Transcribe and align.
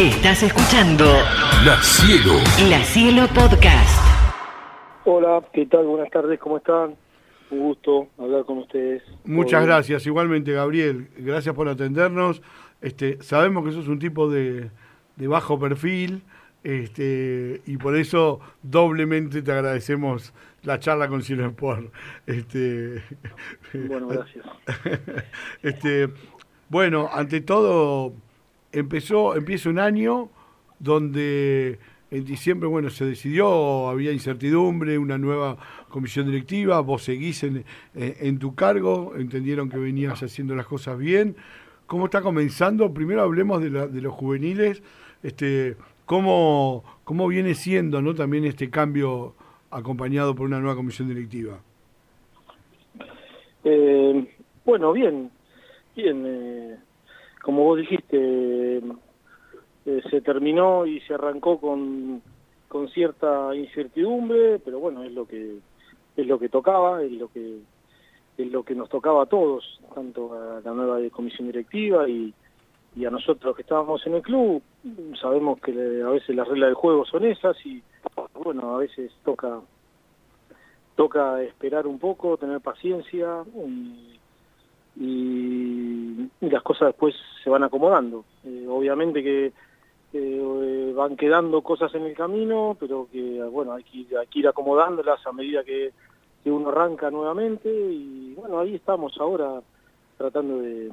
Estás 0.00 0.42
escuchando 0.42 1.04
La 1.62 1.76
Cielo. 1.82 2.32
La 2.70 2.82
Cielo 2.84 3.26
Podcast. 3.34 4.00
Hola, 5.04 5.42
¿qué 5.52 5.66
tal? 5.66 5.84
Buenas 5.84 6.10
tardes, 6.10 6.40
¿cómo 6.40 6.56
están? 6.56 6.94
Un 7.50 7.58
gusto 7.58 8.08
hablar 8.18 8.46
con 8.46 8.58
ustedes. 8.58 9.02
Muchas 9.24 9.60
Hoy- 9.60 9.66
gracias, 9.66 10.06
igualmente 10.06 10.52
Gabriel, 10.52 11.10
gracias 11.18 11.54
por 11.54 11.68
atendernos. 11.68 12.40
Este, 12.80 13.18
sabemos 13.22 13.62
que 13.66 13.72
sos 13.72 13.88
un 13.88 13.98
tipo 13.98 14.30
de, 14.30 14.70
de 15.16 15.28
bajo 15.28 15.58
perfil 15.58 16.22
este, 16.64 17.60
y 17.66 17.76
por 17.76 17.94
eso 17.94 18.40
doblemente 18.62 19.42
te 19.42 19.52
agradecemos 19.52 20.32
la 20.62 20.78
charla 20.78 21.08
con 21.08 21.20
Cielo 21.22 21.46
Sport. 21.46 21.92
Este, 22.26 23.02
Bueno, 23.74 24.08
gracias. 24.08 24.46
este, 25.62 26.08
bueno, 26.70 27.10
ante 27.12 27.42
todo, 27.42 28.14
empezó, 28.72 29.36
empieza 29.36 29.70
un 29.70 29.78
año 29.78 30.30
donde 30.78 31.78
en 32.10 32.24
diciembre, 32.24 32.68
bueno, 32.68 32.90
se 32.90 33.04
decidió, 33.04 33.88
había 33.88 34.12
incertidumbre, 34.12 34.98
una 34.98 35.16
nueva 35.16 35.56
comisión 35.88 36.26
directiva, 36.26 36.80
vos 36.80 37.04
seguís 37.04 37.44
en, 37.44 38.38
tu 38.38 38.54
cargo, 38.54 39.14
entendieron 39.16 39.68
que 39.68 39.76
venías 39.78 40.20
haciendo 40.22 40.56
las 40.56 40.66
cosas 40.66 40.98
bien. 40.98 41.36
¿Cómo 41.86 42.06
está 42.06 42.20
comenzando? 42.20 42.92
Primero 42.92 43.22
hablemos 43.22 43.62
de 43.62 44.00
los 44.00 44.12
juveniles, 44.12 44.82
este, 45.22 45.76
cómo, 46.04 46.84
cómo 47.04 47.28
viene 47.28 47.54
siendo 47.54 48.02
¿no? 48.02 48.14
también 48.14 48.44
este 48.44 48.70
cambio 48.70 49.34
acompañado 49.70 50.34
por 50.34 50.46
una 50.46 50.58
nueva 50.58 50.74
comisión 50.74 51.06
directiva. 51.08 51.60
Eh, 53.62 54.36
bueno, 54.64 54.92
bien, 54.92 55.30
bien. 55.94 56.24
eh, 56.26 56.76
como 57.42 57.64
vos 57.64 57.78
dijiste, 57.78 58.78
eh, 58.78 60.02
se 60.10 60.20
terminó 60.20 60.86
y 60.86 61.00
se 61.00 61.14
arrancó 61.14 61.58
con, 61.58 62.22
con 62.68 62.88
cierta 62.90 63.54
incertidumbre, 63.54 64.58
pero 64.58 64.78
bueno, 64.78 65.02
es 65.04 65.12
lo 65.12 65.26
que 65.26 65.58
es 66.16 66.26
lo 66.26 66.38
que 66.38 66.48
tocaba, 66.48 67.02
es 67.02 67.12
lo 67.12 67.28
que 67.28 67.58
es 68.36 68.50
lo 68.50 68.62
que 68.62 68.74
nos 68.74 68.88
tocaba 68.88 69.24
a 69.24 69.26
todos, 69.26 69.80
tanto 69.94 70.32
a 70.32 70.60
la 70.64 70.72
nueva 70.72 70.98
comisión 71.10 71.48
directiva 71.48 72.08
y, 72.08 72.34
a 73.06 73.10
nosotros 73.10 73.54
que 73.56 73.62
estábamos 73.62 74.04
en 74.06 74.14
el 74.14 74.22
club. 74.22 74.62
Sabemos 75.20 75.60
que 75.60 75.70
a 75.72 76.10
veces 76.10 76.34
las 76.34 76.48
reglas 76.48 76.68
del 76.68 76.74
juego 76.74 77.04
son 77.06 77.24
esas 77.24 77.56
y 77.64 77.82
bueno, 78.34 78.74
a 78.74 78.78
veces 78.78 79.12
toca 79.24 79.60
toca 80.96 81.42
esperar 81.42 81.86
un 81.86 81.98
poco, 81.98 82.36
tener 82.36 82.60
paciencia 82.60 83.42
y- 83.54 84.18
y 86.40 86.48
las 86.48 86.62
cosas 86.62 86.88
después 86.88 87.14
se 87.42 87.50
van 87.50 87.62
acomodando. 87.62 88.24
Eh, 88.44 88.66
obviamente 88.68 89.22
que 89.22 89.52
eh, 90.12 90.92
van 90.94 91.16
quedando 91.16 91.62
cosas 91.62 91.94
en 91.94 92.02
el 92.02 92.14
camino, 92.14 92.76
pero 92.78 93.06
que 93.12 93.42
bueno 93.44 93.72
hay 93.72 93.84
que 93.84 93.98
ir, 93.98 94.16
hay 94.16 94.26
que 94.26 94.40
ir 94.40 94.48
acomodándolas 94.48 95.24
a 95.26 95.32
medida 95.32 95.64
que, 95.64 95.92
uno 96.42 96.70
arranca 96.70 97.10
nuevamente 97.10 97.68
y 97.70 98.32
bueno 98.34 98.58
ahí 98.58 98.74
estamos 98.74 99.14
ahora 99.20 99.60
tratando 100.16 100.58
de, 100.58 100.90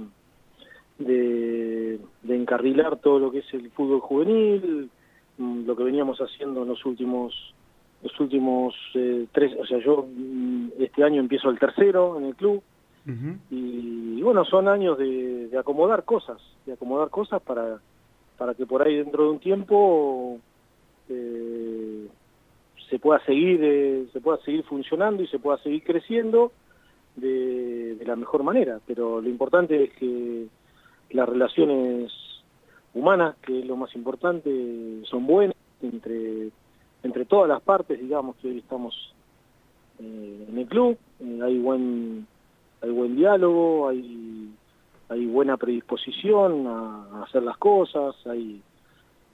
de, 1.00 2.00
de 2.22 2.36
encarrilar 2.36 2.98
todo 2.98 3.18
lo 3.18 3.32
que 3.32 3.40
es 3.40 3.54
el 3.54 3.72
fútbol 3.72 4.02
juvenil, 4.02 4.90
mm, 5.38 5.66
lo 5.66 5.76
que 5.76 5.84
veníamos 5.84 6.20
haciendo 6.20 6.64
en 6.64 6.68
los 6.68 6.86
últimos 6.86 7.56
los 8.04 8.20
últimos 8.20 8.76
eh, 8.94 9.26
tres, 9.32 9.54
o 9.60 9.66
sea, 9.66 9.80
yo 9.80 10.06
mm, 10.08 10.74
este 10.80 11.04
año 11.04 11.22
empiezo 11.22 11.50
el 11.50 11.58
tercero 11.58 12.18
en 12.20 12.26
el 12.26 12.36
club 12.36 12.62
y, 13.50 14.22
bueno, 14.22 14.44
son 14.46 14.68
años 14.68 14.98
de, 14.98 15.48
de 15.48 15.58
acomodar 15.58 16.04
cosas, 16.04 16.38
de 16.66 16.74
acomodar 16.74 17.10
cosas 17.10 17.42
para, 17.42 17.80
para 18.38 18.54
que 18.54 18.66
por 18.66 18.82
ahí 18.82 18.98
dentro 18.98 19.24
de 19.24 19.30
un 19.30 19.40
tiempo 19.40 20.40
eh, 21.08 22.08
se 22.90 23.00
pueda 23.00 23.24
seguir, 23.26 23.60
eh, 23.64 24.08
se 24.12 24.20
pueda 24.20 24.38
seguir 24.40 24.64
funcionando 24.64 25.24
y 25.24 25.28
se 25.28 25.40
pueda 25.40 25.58
seguir 25.60 25.84
creciendo 25.84 26.52
de, 27.16 27.96
de 27.96 28.06
la 28.06 28.16
mejor 28.16 28.44
manera. 28.44 28.80
Pero 28.86 29.22
lo 29.22 29.30
importante 29.30 29.86
es 29.86 29.94
que 29.94 30.48
las 31.12 31.30
relaciones 31.30 32.12
humanas, 32.94 33.38
que 33.42 33.60
es 33.60 33.66
lo 33.66 33.78
más 33.78 33.96
importante, 33.96 35.02
son 35.06 35.26
buenas 35.26 35.56
entre 35.82 36.52
entre 37.04 37.26
todas 37.26 37.48
las 37.48 37.62
partes, 37.62 38.00
digamos 38.00 38.36
que 38.38 38.50
hoy 38.50 38.60
estamos 38.60 39.14
eh, 40.00 40.46
en 40.50 40.58
el 40.58 40.68
club, 40.68 40.98
eh, 41.20 41.40
hay 41.44 41.58
buen 41.60 42.28
hay 42.82 42.90
buen 42.92 43.16
diálogo, 43.16 43.90
hay 43.90 44.50
hay 45.10 45.26
buena 45.26 45.56
predisposición 45.56 46.68
a, 46.68 47.08
a 47.14 47.24
hacer 47.24 47.42
las 47.44 47.58
cosas, 47.58 48.16
hay 48.28 48.62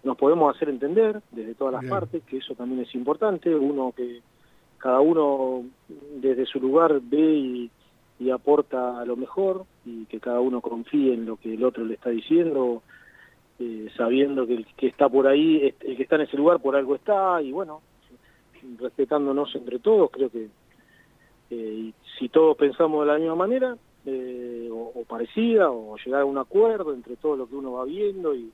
nos 0.03 0.17
podemos 0.17 0.53
hacer 0.53 0.69
entender 0.69 1.21
desde 1.31 1.55
todas 1.55 1.73
las 1.73 1.81
Bien. 1.81 1.91
partes, 1.91 2.23
que 2.23 2.37
eso 2.37 2.55
también 2.55 2.81
es 2.81 2.93
importante, 2.93 3.55
uno 3.55 3.93
que 3.95 4.21
cada 4.77 4.99
uno 4.99 5.63
desde 6.17 6.45
su 6.45 6.59
lugar 6.59 6.99
ve 7.01 7.21
y, 7.33 7.71
y 8.19 8.29
aporta 8.29 8.99
a 8.99 9.05
lo 9.05 9.15
mejor 9.15 9.65
y 9.85 10.05
que 10.05 10.19
cada 10.19 10.41
uno 10.41 10.59
confíe 10.59 11.13
en 11.13 11.25
lo 11.25 11.37
que 11.37 11.53
el 11.53 11.63
otro 11.63 11.85
le 11.85 11.93
está 11.93 12.09
diciendo, 12.09 12.83
eh, 13.59 13.89
sabiendo 13.95 14.45
que 14.45 14.55
el 14.55 14.65
que 14.75 14.87
está 14.87 15.07
por 15.07 15.25
ahí, 15.27 15.73
el 15.79 15.95
que 15.95 16.03
está 16.03 16.17
en 16.17 16.23
ese 16.23 16.35
lugar 16.35 16.59
por 16.59 16.75
algo 16.75 16.95
está, 16.95 17.41
y 17.41 17.53
bueno, 17.53 17.81
respetándonos 18.79 19.55
entre 19.55 19.79
todos, 19.79 20.11
creo 20.11 20.29
que 20.29 20.49
todos 22.33 22.57
pensamos 22.57 23.05
de 23.05 23.13
la 23.13 23.19
misma 23.19 23.35
manera, 23.35 23.77
eh, 24.05 24.67
o, 24.71 25.05
parecida, 25.07 25.69
o 25.69 25.95
llegar 25.97 26.21
a 26.21 26.25
un 26.25 26.39
acuerdo 26.39 26.91
entre 26.93 27.15
todo 27.15 27.37
lo 27.37 27.47
que 27.47 27.55
uno 27.55 27.73
va 27.73 27.85
viendo 27.85 28.35
y, 28.35 28.51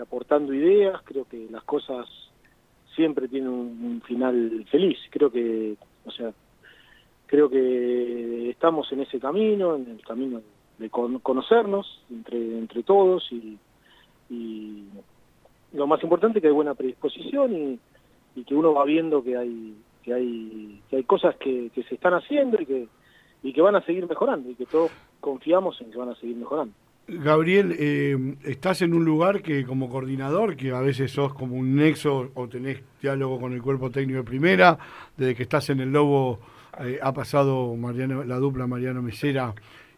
aportando 0.00 0.54
ideas, 0.54 1.00
creo 1.04 1.24
que 1.24 1.48
las 1.50 1.64
cosas 1.64 2.06
siempre 2.94 3.26
tienen 3.26 3.50
un, 3.50 4.00
final 4.06 4.64
feliz. 4.70 4.96
Creo 5.10 5.30
que, 5.30 5.76
o 6.04 6.10
sea, 6.12 6.32
creo 7.26 7.48
que 7.50 8.50
estamos 8.50 8.92
en 8.92 9.00
ese 9.00 9.18
camino, 9.18 9.74
en 9.74 9.90
el 9.90 10.00
camino 10.02 10.40
de 10.78 10.88
con- 10.88 11.18
conocernos 11.18 12.00
entre, 12.10 12.58
entre 12.58 12.84
todos 12.84 13.26
y, 13.32 13.58
y 14.30 14.84
lo 15.72 15.88
más 15.88 16.00
importante 16.02 16.40
que 16.40 16.46
hay 16.46 16.52
buena 16.52 16.74
predisposición 16.74 17.56
y, 17.56 17.80
y 18.36 18.44
que 18.44 18.54
uno 18.54 18.72
va 18.74 18.84
viendo 18.84 19.24
que 19.24 19.36
hay 19.36 19.74
que 20.08 20.14
hay 20.14 20.82
que 20.88 20.96
hay 20.96 21.04
cosas 21.04 21.36
que, 21.36 21.70
se 21.74 21.94
están 21.94 22.14
haciendo 22.14 22.60
y 22.60 22.66
que 22.66 22.88
y 23.42 23.52
que 23.52 23.60
van 23.60 23.76
a 23.76 23.82
seguir 23.82 24.08
mejorando 24.08 24.50
y 24.50 24.54
que 24.54 24.66
todos 24.66 24.90
confiamos 25.20 25.80
en 25.80 25.90
que 25.92 25.98
van 25.98 26.08
a 26.08 26.14
seguir 26.16 26.36
mejorando. 26.36 26.74
Gabriel, 27.06 27.74
eh, 27.78 28.34
estás 28.44 28.82
en 28.82 28.92
un 28.92 29.04
lugar 29.04 29.42
que 29.42 29.64
como 29.64 29.88
coordinador, 29.88 30.56
que 30.56 30.72
a 30.72 30.80
veces 30.80 31.12
sos 31.12 31.32
como 31.32 31.56
un 31.56 31.76
nexo 31.76 32.30
o 32.34 32.48
tenés 32.48 32.82
diálogo 33.00 33.40
con 33.40 33.52
el 33.52 33.62
cuerpo 33.62 33.90
técnico 33.90 34.18
de 34.18 34.24
primera, 34.24 34.78
desde 35.16 35.34
que 35.34 35.44
estás 35.44 35.70
en 35.70 35.80
el 35.80 35.92
Lobo 35.92 36.40
eh, 36.80 36.98
ha 37.00 37.12
pasado 37.12 37.74
Mariano, 37.76 38.24
la 38.24 38.36
dupla 38.36 38.66
Mariano 38.66 39.00
Mesera 39.02 39.54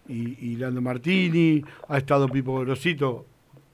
y, 0.06 0.52
y 0.52 0.56
Lando 0.56 0.82
Martini, 0.82 1.64
ha 1.88 1.98
estado 1.98 2.28
Pipo 2.28 2.60
Grosito, 2.60 3.24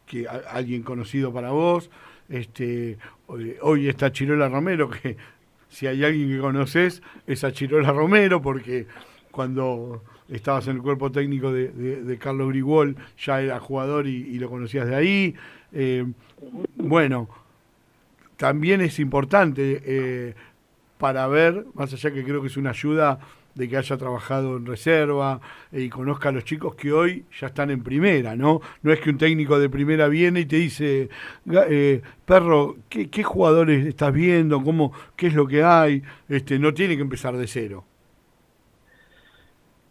que 0.06 0.26
alguien 0.28 0.82
conocido 0.82 1.32
para 1.32 1.50
vos, 1.50 1.90
este, 2.28 2.98
hoy, 3.26 3.56
hoy 3.62 3.88
está 3.88 4.10
Chirola 4.10 4.48
Romero, 4.48 4.88
que 4.88 5.16
si 5.76 5.86
hay 5.86 6.02
alguien 6.04 6.28
que 6.30 6.38
conoces 6.38 7.02
es 7.26 7.44
a 7.44 7.52
Chirola 7.52 7.92
Romero, 7.92 8.40
porque 8.40 8.86
cuando 9.30 10.02
estabas 10.30 10.66
en 10.68 10.76
el 10.76 10.82
cuerpo 10.82 11.12
técnico 11.12 11.52
de, 11.52 11.68
de- 11.68 12.16
Carlos 12.18 12.48
Grigol 12.48 12.96
ya 13.18 13.42
era 13.42 13.60
jugador 13.60 14.06
y, 14.06 14.16
y 14.16 14.38
lo 14.38 14.48
conocías 14.48 14.86
de 14.88 14.94
ahí. 14.94 15.34
Eh, 15.72 16.06
bueno, 16.76 17.28
también 18.38 18.80
es 18.80 18.98
importante 18.98 19.82
eh, 19.84 20.34
para 20.96 21.26
ver, 21.26 21.66
más 21.74 21.92
allá 21.92 22.10
que 22.10 22.24
creo 22.24 22.40
que 22.40 22.48
es 22.48 22.56
una 22.56 22.70
ayuda 22.70 23.18
de 23.56 23.68
que 23.68 23.76
haya 23.76 23.96
trabajado 23.96 24.56
en 24.58 24.66
reserva 24.66 25.40
eh, 25.72 25.80
y 25.82 25.88
conozca 25.88 26.28
a 26.28 26.32
los 26.32 26.44
chicos 26.44 26.74
que 26.74 26.92
hoy 26.92 27.24
ya 27.40 27.48
están 27.48 27.70
en 27.70 27.82
primera, 27.82 28.36
¿no? 28.36 28.60
No 28.82 28.92
es 28.92 29.00
que 29.00 29.10
un 29.10 29.18
técnico 29.18 29.58
de 29.58 29.68
primera 29.70 30.08
viene 30.08 30.40
y 30.40 30.46
te 30.46 30.56
dice, 30.56 31.08
"Ga- 31.46 31.66
eh, 31.68 32.02
perro, 32.24 32.76
¿qué, 32.88 33.22
jugadores 33.24 33.86
estás 33.86 34.12
viendo? 34.12 34.62
¿Cómo, 34.62 34.92
¿Qué 35.16 35.28
es 35.28 35.34
lo 35.34 35.46
que 35.46 35.62
hay? 35.64 36.02
Este, 36.28 36.58
no 36.58 36.72
tiene 36.74 36.96
que 36.96 37.02
empezar 37.02 37.36
de 37.36 37.46
cero. 37.46 37.84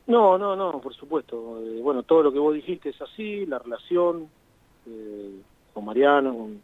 No, 0.07 0.37
no, 0.37 0.55
no, 0.55 0.79
por 0.79 0.93
supuesto. 0.93 1.59
Eh, 1.65 1.79
bueno, 1.81 2.03
todo 2.03 2.21
lo 2.23 2.31
que 2.31 2.37
vos 2.39 2.53
dijiste 2.53 2.89
es 2.89 3.01
así, 3.01 3.45
la 3.47 3.57
relación 3.59 4.27
con 5.73 5.83
Mariano, 5.83 6.31
con, 6.37 6.61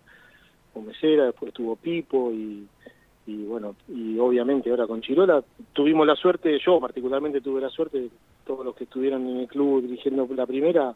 con 0.74 0.86
Mesera, 0.86 1.26
después 1.26 1.52
tuvo 1.54 1.76
Pipo 1.76 2.32
y, 2.32 2.68
y 3.32 3.46
bueno, 3.46 3.76
y 3.88 4.18
obviamente 4.20 4.70
ahora 4.70 4.88
con 4.88 5.02
Chirola 5.02 5.44
tuvimos 5.74 6.06
la 6.06 6.16
suerte, 6.16 6.60
yo 6.60 6.80
particularmente 6.80 7.40
tuve 7.42 7.62
la 7.62 7.70
suerte, 7.70 8.10
todos 8.46 8.66
los 8.66 8.76
que 8.76 8.84
estuvieron 8.84 9.28
en 9.28 9.38
el 9.38 9.48
club 9.48 9.82
dirigiendo 9.82 10.28
la 10.36 10.46
primera, 10.46 10.96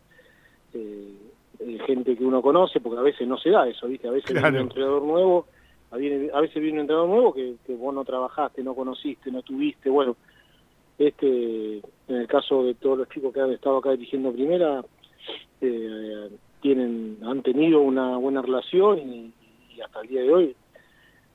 eh, 0.74 1.16
eh, 1.60 1.80
gente 1.86 2.18
que 2.18 2.26
uno 2.26 2.42
conoce, 2.42 2.82
porque 2.82 3.00
a 3.00 3.04
veces 3.04 3.28
no 3.28 3.38
se 3.38 3.50
da 3.52 3.68
eso, 3.68 3.88
¿viste? 3.88 4.08
A 4.08 4.12
veces 4.12 4.32
Claro. 4.32 4.48
viene 4.48 4.58
un 4.60 4.64
entrenador 4.68 5.04
nuevo, 5.04 5.48
a 5.92 5.98
viene- 5.98 6.30
a 6.34 6.42
veces 6.42 6.62
viene 6.62 6.80
un 6.80 6.82
entrenador 6.82 7.10
nuevo 7.10 7.34
que, 7.34 7.56
que 7.66 7.74
vos 7.76 7.94
no 7.94 8.04
trabajaste, 8.04 8.62
no 8.64 8.76
conociste, 8.76 9.32
no 9.32 9.42
tuviste, 9.42 9.90
bueno, 9.90 10.18
este 10.98 11.78
en 12.08 12.16
el 12.16 12.28
caso 12.28 12.64
de 12.64 12.76
todos 12.76 12.98
los 12.98 13.10
chicos 13.10 13.34
que 13.34 13.42
han 13.42 13.52
estado 13.52 13.78
acá 13.78 13.92
dirigiendo 13.92 14.32
primera, 14.32 14.84
eh, 15.62 16.30
tienen 16.62 17.20
han 17.24 17.42
tenido 17.42 17.82
una 17.82 18.18
buena 18.18 18.42
relación 18.42 19.00
y, 19.00 19.34
hasta 19.82 20.02
el 20.02 20.08
día 20.08 20.22
de 20.22 20.32
hoy 20.32 20.56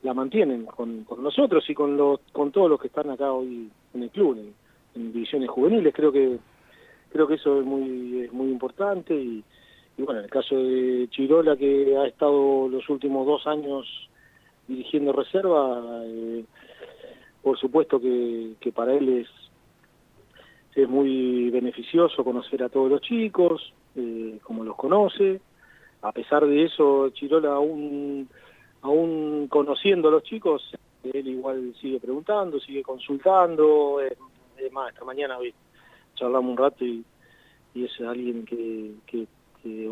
la 0.03 0.15
mantienen 0.15 0.65
con, 0.67 1.07
nosotros 1.19 1.69
y 1.69 1.75
con 1.75 1.97
los 1.97 2.21
con 2.33 2.51
todos 2.53 2.71
los 2.71 2.81
que 2.81 2.89
están 2.89 3.11
acá 3.11 3.33
hoy 3.33 3.71
en 3.95 4.03
el 4.03 4.11
club 4.11 4.39
en, 4.95 5.13
divisiones 5.13 5.49
juveniles 5.49 5.95
creo 5.95 6.11
que 6.11 6.39
creo 7.11 7.27
que 7.27 7.35
eso 7.35 7.61
es 7.61 7.67
muy 7.67 8.23
es 8.23 8.33
muy 8.33 8.51
importante 8.51 9.15
y, 9.15 9.45
bueno 9.99 10.21
en 10.21 10.25
el 10.25 10.31
caso 10.31 10.57
de 10.57 11.09
Chirola 11.11 11.57
que 11.57 11.97
ha 11.97 12.07
estado 12.07 12.69
los 12.69 12.89
últimos 12.89 13.27
dos 13.27 13.47
años 13.47 13.87
dirigiendo 14.67 15.13
reserva 15.13 16.03
eh, 16.05 16.45
por 17.43 17.59
supuesto 17.59 18.01
que, 18.01 18.55
que 18.61 18.73
para 18.73 18.95
él 18.95 19.09
es 19.21 19.29
es 20.75 20.89
muy 20.89 21.51
beneficioso 21.51 22.25
conocer 22.25 22.63
a 22.63 22.69
todos 22.69 22.91
los 22.91 23.01
chicos, 23.01 23.73
eh, 23.97 24.39
como 24.43 24.65
los 24.65 24.77
conoce. 24.77 25.41
A 26.03 26.13
pesar 26.13 26.47
de 26.47 26.65
eso, 26.65 27.11
Chirola 27.11 27.53
aún, 27.53 28.29
aún 28.83 29.49
conociendo 29.49 30.09
a 30.09 30.13
los 30.13 30.23
chicos, 30.23 30.63
él 31.03 31.27
igual 31.27 31.75
sigue 31.81 32.01
preguntando, 32.01 32.61
sigue 32.61 32.83
consultando. 32.83 34.01
Es, 34.01 34.73
más, 34.73 34.93
esta 34.93 35.05
mañana 35.05 35.39
charlamos 36.15 36.51
un 36.51 36.57
rato 36.57 36.85
y, 36.85 37.05
es 37.75 38.01
alguien 38.01 38.45
que, 38.45 38.93
que, 39.07 39.27
que 39.63 39.89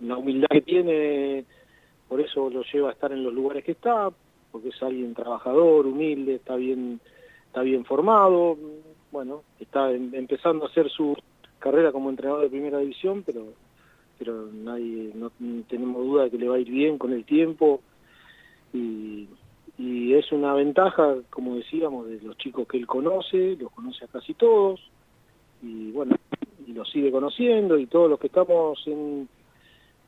la 0.00 0.16
humildad 0.16 0.48
que 0.48 0.62
tiene, 0.62 1.44
por 2.08 2.20
eso 2.20 2.48
lo 2.48 2.62
lleva 2.62 2.90
a 2.90 2.92
estar 2.92 3.12
en 3.12 3.24
los 3.24 3.34
lugares 3.34 3.64
que 3.64 3.72
está, 3.72 4.10
porque 4.52 4.68
es 4.68 4.82
alguien 4.82 5.14
trabajador, 5.14 5.86
humilde, 5.86 6.36
está 6.36 6.56
bien, 6.56 7.00
está 7.46 7.62
bien 7.62 7.84
formado, 7.84 8.56
bueno, 9.10 9.42
está 9.58 9.90
em, 9.90 10.14
empezando 10.14 10.64
a 10.64 10.68
hacer 10.68 10.88
su 10.88 11.16
carrera 11.58 11.90
como 11.90 12.10
entrenador 12.10 12.42
de 12.42 12.50
primera 12.50 12.78
división, 12.78 13.22
pero 13.24 13.44
pero 14.18 14.46
nadie 14.50 15.12
no 15.14 15.30
tenemos 15.68 16.02
duda 16.02 16.24
de 16.24 16.30
que 16.30 16.38
le 16.38 16.48
va 16.48 16.56
a 16.56 16.58
ir 16.58 16.70
bien 16.70 16.96
con 16.96 17.12
el 17.12 17.24
tiempo 17.24 17.82
y, 18.76 19.28
y 19.78 20.14
es 20.14 20.30
una 20.32 20.54
ventaja, 20.54 21.16
como 21.30 21.56
decíamos, 21.56 22.08
de 22.08 22.20
los 22.20 22.36
chicos 22.38 22.66
que 22.66 22.78
él 22.78 22.86
conoce, 22.86 23.56
los 23.56 23.72
conoce 23.72 24.04
a 24.04 24.08
casi 24.08 24.34
todos 24.34 24.80
y 25.62 25.90
bueno, 25.92 26.16
y 26.66 26.72
los 26.72 26.88
sigue 26.90 27.10
conociendo 27.10 27.78
y 27.78 27.86
todos 27.86 28.10
los 28.10 28.18
que 28.18 28.26
estamos 28.28 28.82
en 28.86 29.28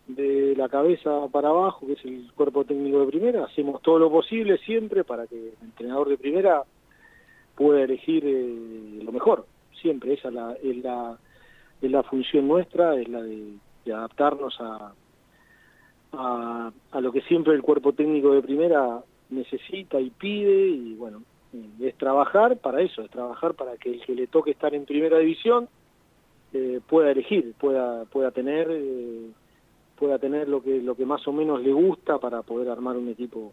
de 0.09 0.55
la 0.57 0.71
cabeza 0.71 1.29
para 1.31 1.51
abajo, 1.51 1.87
que 1.87 1.93
es 1.93 2.05
el 2.05 2.33
cuerpo 2.35 2.65
técnico 2.65 3.01
de 3.01 3.07
primera, 3.07 3.45
hacemos 3.45 3.83
todo 3.83 3.99
lo 3.99 4.11
posible 4.11 4.57
siempre 4.59 5.05
para 5.05 5.27
que 5.27 5.37
el 5.37 5.55
entrenador 5.61 6.09
de 6.09 6.17
primera 6.17 6.63
pueda 7.55 7.83
elegir 7.83 8.25
eh, 8.25 9.01
lo 9.03 9.13
mejor, 9.13 9.47
siempre, 9.81 10.15
esa 10.15 10.29
es 10.29 10.35
la, 10.35 10.53
es 10.63 10.77
la, 10.79 11.19
es 11.83 11.91
la 11.91 12.03
función 12.05 12.49
nuestra, 12.49 12.99
es 12.99 13.09
la 13.09 13.23
de, 13.23 13.59
adaptarnos 13.93 14.55
a, 14.61 14.93
a, 16.13 16.73
a, 16.93 17.01
lo 17.01 17.13
que 17.13 17.21
siempre 17.23 17.55
el 17.55 17.63
cuerpo 17.63 17.93
técnico 17.93 18.33
de 18.33 18.43
primera 18.43 19.01
necesita 19.31 20.01
y 20.01 20.11
pide, 20.11 20.69
y 20.69 20.95
bueno, 20.95 21.23
es 21.81 21.95
trabajar 21.97 22.57
para 22.59 22.83
eso, 22.83 23.03
es 23.03 23.11
trabajar 23.11 23.55
para 23.55 23.77
que 23.77 23.91
el 23.91 24.01
que 24.05 24.15
le 24.15 24.27
toque 24.27 24.53
estar 24.53 24.75
en 24.75 24.85
primera 24.85 25.19
división 25.19 25.69
eh, 26.53 26.81
pueda 26.87 27.11
elegir, 27.11 27.55
pueda, 27.59 28.05
pueda 28.07 28.31
tener... 28.31 28.69
Eh, 28.71 29.31
pueda 29.99 30.19
tener 30.19 30.49
lo 30.49 30.63
que 30.63 30.81
lo 30.81 30.95
que 30.95 31.05
más 31.05 31.27
o 31.27 31.33
menos 31.33 31.61
le 31.61 31.73
gusta 31.73 32.19
para 32.19 32.43
poder 32.43 32.69
armar 32.69 32.97
un 32.97 33.09
equipo. 33.09 33.53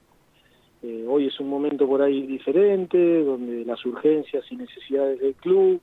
Eh, 0.84 1.06
hoy 1.08 1.28
es 1.28 1.40
un 1.40 1.50
momento 1.50 1.88
por 1.88 2.02
ahí 2.02 2.28
diferente, 2.28 3.24
donde 3.24 3.66
las 3.66 3.84
urgencias 3.86 4.44
y 4.52 4.56
necesidades 4.56 5.20
del 5.20 5.34
club 5.36 5.82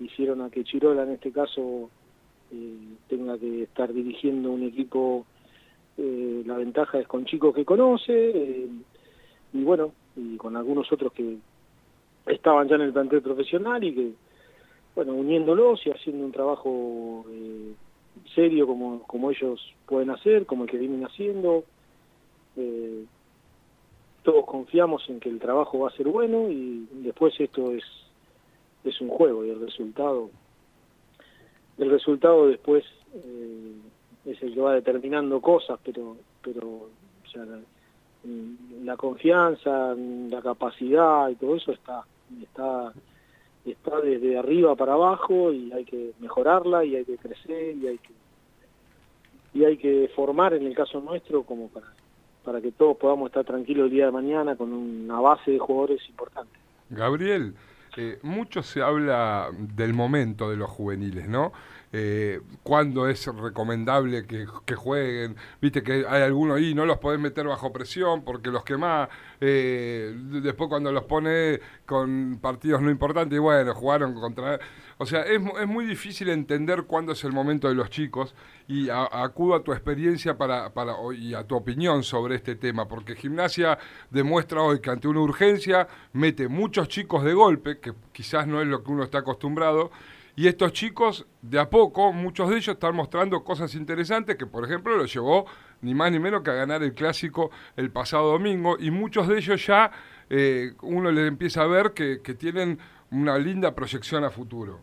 hicieron 0.00 0.40
a 0.40 0.50
que 0.50 0.64
Chirola 0.64 1.02
en 1.02 1.12
este 1.12 1.32
caso 1.32 1.90
eh, 2.50 2.78
tenga 3.08 3.36
que 3.36 3.64
estar 3.64 3.92
dirigiendo 3.92 4.50
un 4.50 4.62
equipo, 4.62 5.26
eh, 5.98 6.42
la 6.46 6.56
ventaja 6.56 6.98
es 6.98 7.06
con 7.06 7.24
chicos 7.24 7.54
que 7.54 7.64
conoce, 7.64 8.68
y 9.52 9.62
bueno, 9.62 9.92
y 10.16 10.36
con 10.36 10.56
algunos 10.56 10.90
otros 10.92 11.12
que 11.12 11.36
estaban 12.26 12.68
ya 12.68 12.76
en 12.76 12.82
el 12.82 12.92
plantel 12.92 13.22
profesional 13.22 13.82
y 13.84 13.94
que, 13.94 14.12
bueno, 14.94 15.14
uniéndolos 15.14 15.86
y 15.86 15.90
haciendo 15.90 16.24
un 16.24 16.32
trabajo 16.32 17.24
serio 18.34 18.66
como, 18.66 19.02
como 19.02 19.30
ellos 19.30 19.60
pueden 19.86 20.10
hacer, 20.10 20.46
como 20.46 20.64
el 20.64 20.70
que 20.70 20.78
vienen 20.78 21.04
haciendo. 21.04 21.64
Eh, 22.56 23.04
todos 24.22 24.44
confiamos 24.46 25.08
en 25.08 25.20
que 25.20 25.28
el 25.28 25.38
trabajo 25.38 25.80
va 25.80 25.88
a 25.88 25.96
ser 25.96 26.08
bueno 26.08 26.50
y 26.50 26.86
después 26.92 27.38
esto 27.38 27.72
es 27.72 27.84
es 28.84 29.00
un 29.00 29.08
juego 29.08 29.44
y 29.44 29.50
el 29.50 29.60
resultado 29.60 30.30
el 31.78 31.90
resultado 31.90 32.46
después 32.48 32.84
eh, 33.14 33.74
es 34.30 34.42
el 34.42 34.54
que 34.54 34.60
va 34.60 34.74
determinando 34.74 35.40
cosas 35.40 35.78
pero 35.84 36.16
pero 36.42 36.88
la, 38.84 38.96
confianza 38.96 39.94
la 39.94 40.42
capacidad 40.42 41.28
y 41.28 41.36
todo 41.36 41.56
eso 41.56 41.72
está 41.72 42.04
está 42.42 42.92
está 43.64 44.00
desde 44.00 44.38
arriba 44.38 44.74
para 44.76 44.94
abajo 44.94 45.52
y 45.52 45.72
hay 45.72 45.84
que 45.84 46.12
mejorarla 46.20 46.84
y 46.84 46.96
hay 46.96 47.04
que 47.04 47.16
crecer 47.16 47.76
y 47.76 47.86
hay 47.86 47.98
que 47.98 48.12
y 49.54 49.64
hay 49.64 49.76
que 49.76 50.10
formar 50.14 50.54
en 50.54 50.66
el 50.66 50.74
caso 50.74 51.00
nuestro 51.00 51.42
como 51.42 51.68
para 51.68 51.86
para 52.44 52.60
que 52.60 52.72
todos 52.72 52.96
podamos 52.96 53.28
estar 53.28 53.44
tranquilos 53.44 53.86
el 53.86 53.90
día 53.90 54.06
de 54.06 54.12
mañana 54.12 54.56
con 54.56 54.72
una 54.72 55.20
base 55.20 55.50
de 55.50 55.58
jugadores 55.58 56.00
importante. 56.08 56.58
Gabriel, 56.88 57.54
eh, 58.00 58.20
mucho 58.22 58.62
se 58.62 58.80
habla 58.80 59.50
del 59.58 59.92
momento 59.92 60.48
de 60.48 60.56
los 60.56 60.70
juveniles, 60.70 61.28
¿no? 61.28 61.52
Eh, 61.92 62.40
cuándo 62.62 63.08
es 63.08 63.26
recomendable 63.26 64.24
que, 64.24 64.46
jueguen. 64.76 65.34
Viste 65.60 65.82
que 65.82 66.04
hay 66.08 66.22
algunos 66.22 66.58
ahí, 66.58 66.74
no 66.74 66.86
los 66.86 66.98
podés 66.98 67.18
meter 67.18 67.48
bajo 67.48 67.72
presión 67.72 68.22
porque 68.22 68.50
los 68.50 68.62
quemás. 68.62 69.08
Eh, 69.40 70.14
después 70.16 70.68
cuando 70.68 70.92
los 70.92 71.04
pone 71.06 71.58
con 71.86 72.38
partidos 72.40 72.82
no 72.82 72.88
importantes, 72.88 73.40
bueno, 73.40 73.74
jugaron 73.74 74.14
contra... 74.14 74.60
O 74.98 75.06
sea, 75.06 75.22
es, 75.22 75.40
es 75.60 75.66
muy 75.66 75.86
difícil 75.86 76.28
entender 76.28 76.84
cuándo 76.84 77.12
es 77.12 77.22
el 77.24 77.32
momento 77.32 77.68
de 77.68 77.74
los 77.74 77.88
chicos 77.88 78.34
y 78.66 78.88
acudo 78.90 79.54
a 79.54 79.62
tu 79.62 79.72
experiencia 79.72 80.36
para, 80.36 80.74
para, 80.74 80.94
y 81.16 81.34
a 81.34 81.44
tu 81.44 81.56
opinión 81.56 82.02
sobre 82.02 82.34
este 82.34 82.56
tema, 82.56 82.88
porque 82.88 83.14
Gimnasia 83.14 83.78
demuestra 84.10 84.62
hoy 84.62 84.80
que 84.80 84.90
ante 84.90 85.08
una 85.08 85.20
urgencia 85.20 85.88
mete 86.12 86.48
muchos 86.48 86.88
chicos 86.88 87.24
de 87.24 87.32
golpe, 87.32 87.78
que 87.78 87.94
quizás 88.12 88.46
no 88.46 88.60
es 88.60 88.66
lo 88.66 88.82
que 88.82 88.90
uno 88.90 89.04
está 89.04 89.18
acostumbrado, 89.18 89.90
y 90.38 90.46
estos 90.46 90.72
chicos, 90.72 91.26
de 91.42 91.58
a 91.58 91.68
poco, 91.68 92.12
muchos 92.12 92.48
de 92.48 92.58
ellos 92.58 92.68
están 92.68 92.94
mostrando 92.94 93.42
cosas 93.42 93.74
interesantes 93.74 94.36
que, 94.36 94.46
por 94.46 94.64
ejemplo, 94.64 94.96
lo 94.96 95.04
llevó 95.04 95.46
ni 95.80 95.96
más 95.96 96.12
ni 96.12 96.20
menos 96.20 96.42
que 96.42 96.50
a 96.50 96.54
ganar 96.54 96.80
el 96.84 96.94
clásico 96.94 97.50
el 97.76 97.90
pasado 97.90 98.30
domingo. 98.30 98.76
Y 98.78 98.92
muchos 98.92 99.26
de 99.26 99.36
ellos 99.36 99.66
ya 99.66 99.90
eh, 100.30 100.74
uno 100.82 101.10
les 101.10 101.26
empieza 101.26 101.62
a 101.62 101.66
ver 101.66 101.92
que, 101.92 102.18
tienen 102.38 102.78
una 103.10 103.36
linda 103.36 103.74
proyección 103.74 104.22
a 104.22 104.30
futuro. 104.30 104.78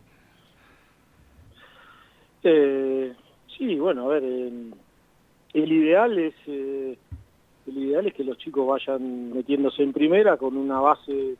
Eh, 2.48 3.12
sí, 3.58 3.74
bueno, 3.74 4.04
a 4.04 4.14
ver, 4.14 4.22
el 4.22 5.72
ideal 5.72 6.16
es 6.16 6.34
eh, 6.46 6.96
el 7.66 7.78
ideal 7.78 8.06
es 8.06 8.14
que 8.14 8.22
los 8.22 8.38
chicos 8.38 8.66
vayan 8.66 9.32
metiéndose 9.32 9.82
en 9.82 9.92
primera 9.92 10.36
con 10.36 10.56
una 10.56 10.78
base 10.78 11.34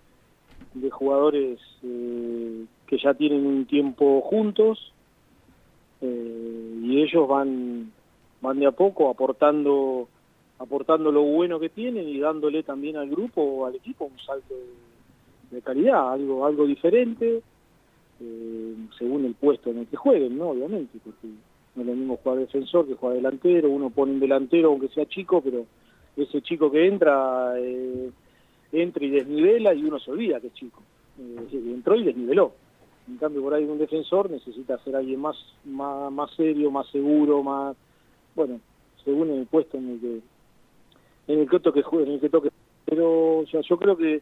de 0.75 0.91
jugadores 0.91 1.61
eh, 1.85 2.65
que 2.89 2.99
ya 2.99 3.15
tienen 3.15 3.47
un 3.47 3.67
tiempo 3.67 4.21
juntos 4.23 4.93
eh, 6.01 6.81
y 6.83 7.03
ellos 7.03 7.29
van 7.29 7.93
van 8.41 8.59
de 8.59 8.67
a 8.67 8.73
poco 8.73 9.09
aportando 9.09 10.09
aportando 10.59 11.13
lo 11.13 11.23
bueno 11.23 11.61
que 11.61 11.69
tienen 11.69 12.09
y 12.09 12.19
dándole 12.19 12.65
también 12.65 12.97
al 12.97 13.09
grupo 13.09 13.43
o 13.43 13.67
al 13.67 13.77
equipo 13.77 14.07
un 14.07 14.19
salto 14.19 14.55
de, 15.51 15.63
calidad 15.63 16.13
algo 16.13 16.45
algo 16.45 16.67
diferente 16.67 17.43
eh, 18.21 18.75
según 18.99 19.25
el 19.25 19.35
puesto 19.35 19.71
en 19.71 19.79
el 19.79 19.87
que 19.87 19.97
jueguen 19.97 20.39
no 20.39 20.51
obviamente 20.51 20.99
porque 21.05 21.29
no 21.75 21.83
es 21.83 21.87
lo 21.89 21.95
mismo 21.95 22.17
jugar 22.17 22.39
defensor 22.39 22.87
que 22.87 22.95
jugar 22.95 23.17
delantero. 23.17 23.71
Uno 23.71 23.91
pone 23.91 24.13
un 24.13 24.21
delantero 24.21 24.71
aunque 24.71 24.89
sea 24.89 25.07
chico 25.07 25.43
pero 25.43 25.67
ese 26.17 26.41
chico 26.43 26.71
que 26.71 26.87
entra 26.87 27.55
entra 28.73 29.05
y 29.05 29.11
desnivela 29.11 29.75
y 29.75 29.85
uno 29.85 29.99
se 29.99 30.11
olvida 30.11 30.41
que 30.41 30.49
es 30.49 30.55
chico. 30.55 30.83
Eh, 31.19 31.49
entró 31.53 31.97
y 31.97 32.05
desniveló. 32.05 32.53
En 33.09 33.19
cambio, 33.19 33.43
por 33.43 33.55
ahí 33.55 33.65
un 33.65 33.79
defensor 33.79 34.31
necesita 34.31 34.79
ser 34.79 34.97
alguien 34.97 35.21
más, 35.21 35.37
más, 35.65 36.11
más 36.11 36.31
serio, 36.35 36.71
más 36.73 36.89
seguro, 36.89 37.43
más, 37.43 37.77
bueno, 38.35 38.61
según 39.05 39.31
el 39.31 39.47
puesto 39.47 39.79
en 39.79 39.91
el 39.91 40.01
que, 40.01 40.21
en 41.33 41.41
el 41.41 41.49
que 41.49 41.61
toque 41.61 41.85
en 41.93 42.11
el 42.11 42.21
que 42.21 42.29
toque. 42.29 42.51
Pero 42.85 43.39
o 43.39 43.47
sea, 43.47 43.61
yo 43.61 43.79
creo 43.79 43.97
que 43.97 44.21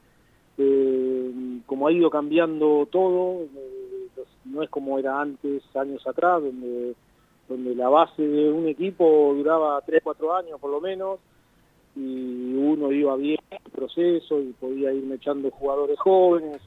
eh, 0.59 1.61
como 1.65 1.89
ha 1.89 1.93
ido 1.93 2.11
cambiando 2.11 2.87
todo, 2.91 3.45
eh, 3.57 3.84
no 4.45 4.63
es 4.63 4.71
como 4.71 4.99
era 4.99 5.21
antes, 5.21 5.63
años 5.75 6.07
atrás, 6.07 6.43
donde, 6.43 6.95
donde 7.49 7.75
la 7.75 7.89
base 7.89 8.23
de 8.23 8.51
un 8.51 8.69
equipo 8.69 9.33
duraba 9.35 9.81
3, 9.81 10.01
4 10.03 10.37
años 10.37 10.61
por 10.61 10.71
lo 10.71 10.81
menos, 10.81 11.19
y 11.97 12.55
uno 12.55 12.91
iba 12.91 13.17
bien 13.17 13.39
en 13.51 13.59
el 13.65 13.71
proceso 13.71 14.41
y 14.41 14.53
podía 14.53 14.93
ir 14.93 15.11
echando 15.13 15.51
jugadores 15.51 15.99
jóvenes, 15.99 16.61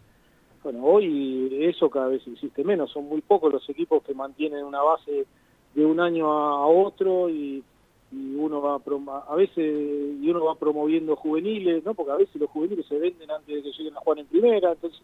bueno, 0.64 0.84
hoy 0.84 1.50
eso 1.62 1.90
cada 1.90 2.08
vez 2.08 2.26
existe 2.28 2.64
menos, 2.64 2.92
son 2.92 3.06
muy 3.08 3.22
pocos 3.22 3.54
los 3.54 3.70
equipos 3.70 4.04
que 4.04 4.14
mantienen 4.14 4.66
una 4.66 4.82
base 4.82 5.26
de 5.74 5.86
un 5.86 6.00
año 6.00 6.32
a, 6.32 6.68
otro 6.68 7.30
y, 7.30 7.64
uno 8.12 8.62
va 8.62 8.82
a 9.28 9.36
veces 9.36 9.58
y 9.58 10.30
uno 10.30 10.46
va 10.46 10.56
promoviendo 10.56 11.18
juveniles, 11.18 11.84
¿no? 11.84 11.94
Porque 11.94 12.14
a 12.14 12.16
veces 12.16 12.36
los 12.36 12.50
juveniles 12.50 12.86
se 12.86 12.98
venden 12.98 13.30
antes 13.30 13.54
de 13.54 13.62
que 13.62 13.78
lleguen 13.78 13.98
a 13.98 14.00
jugar 14.00 14.20
en 14.20 14.26
primera, 14.28 14.72
entonces 14.72 15.02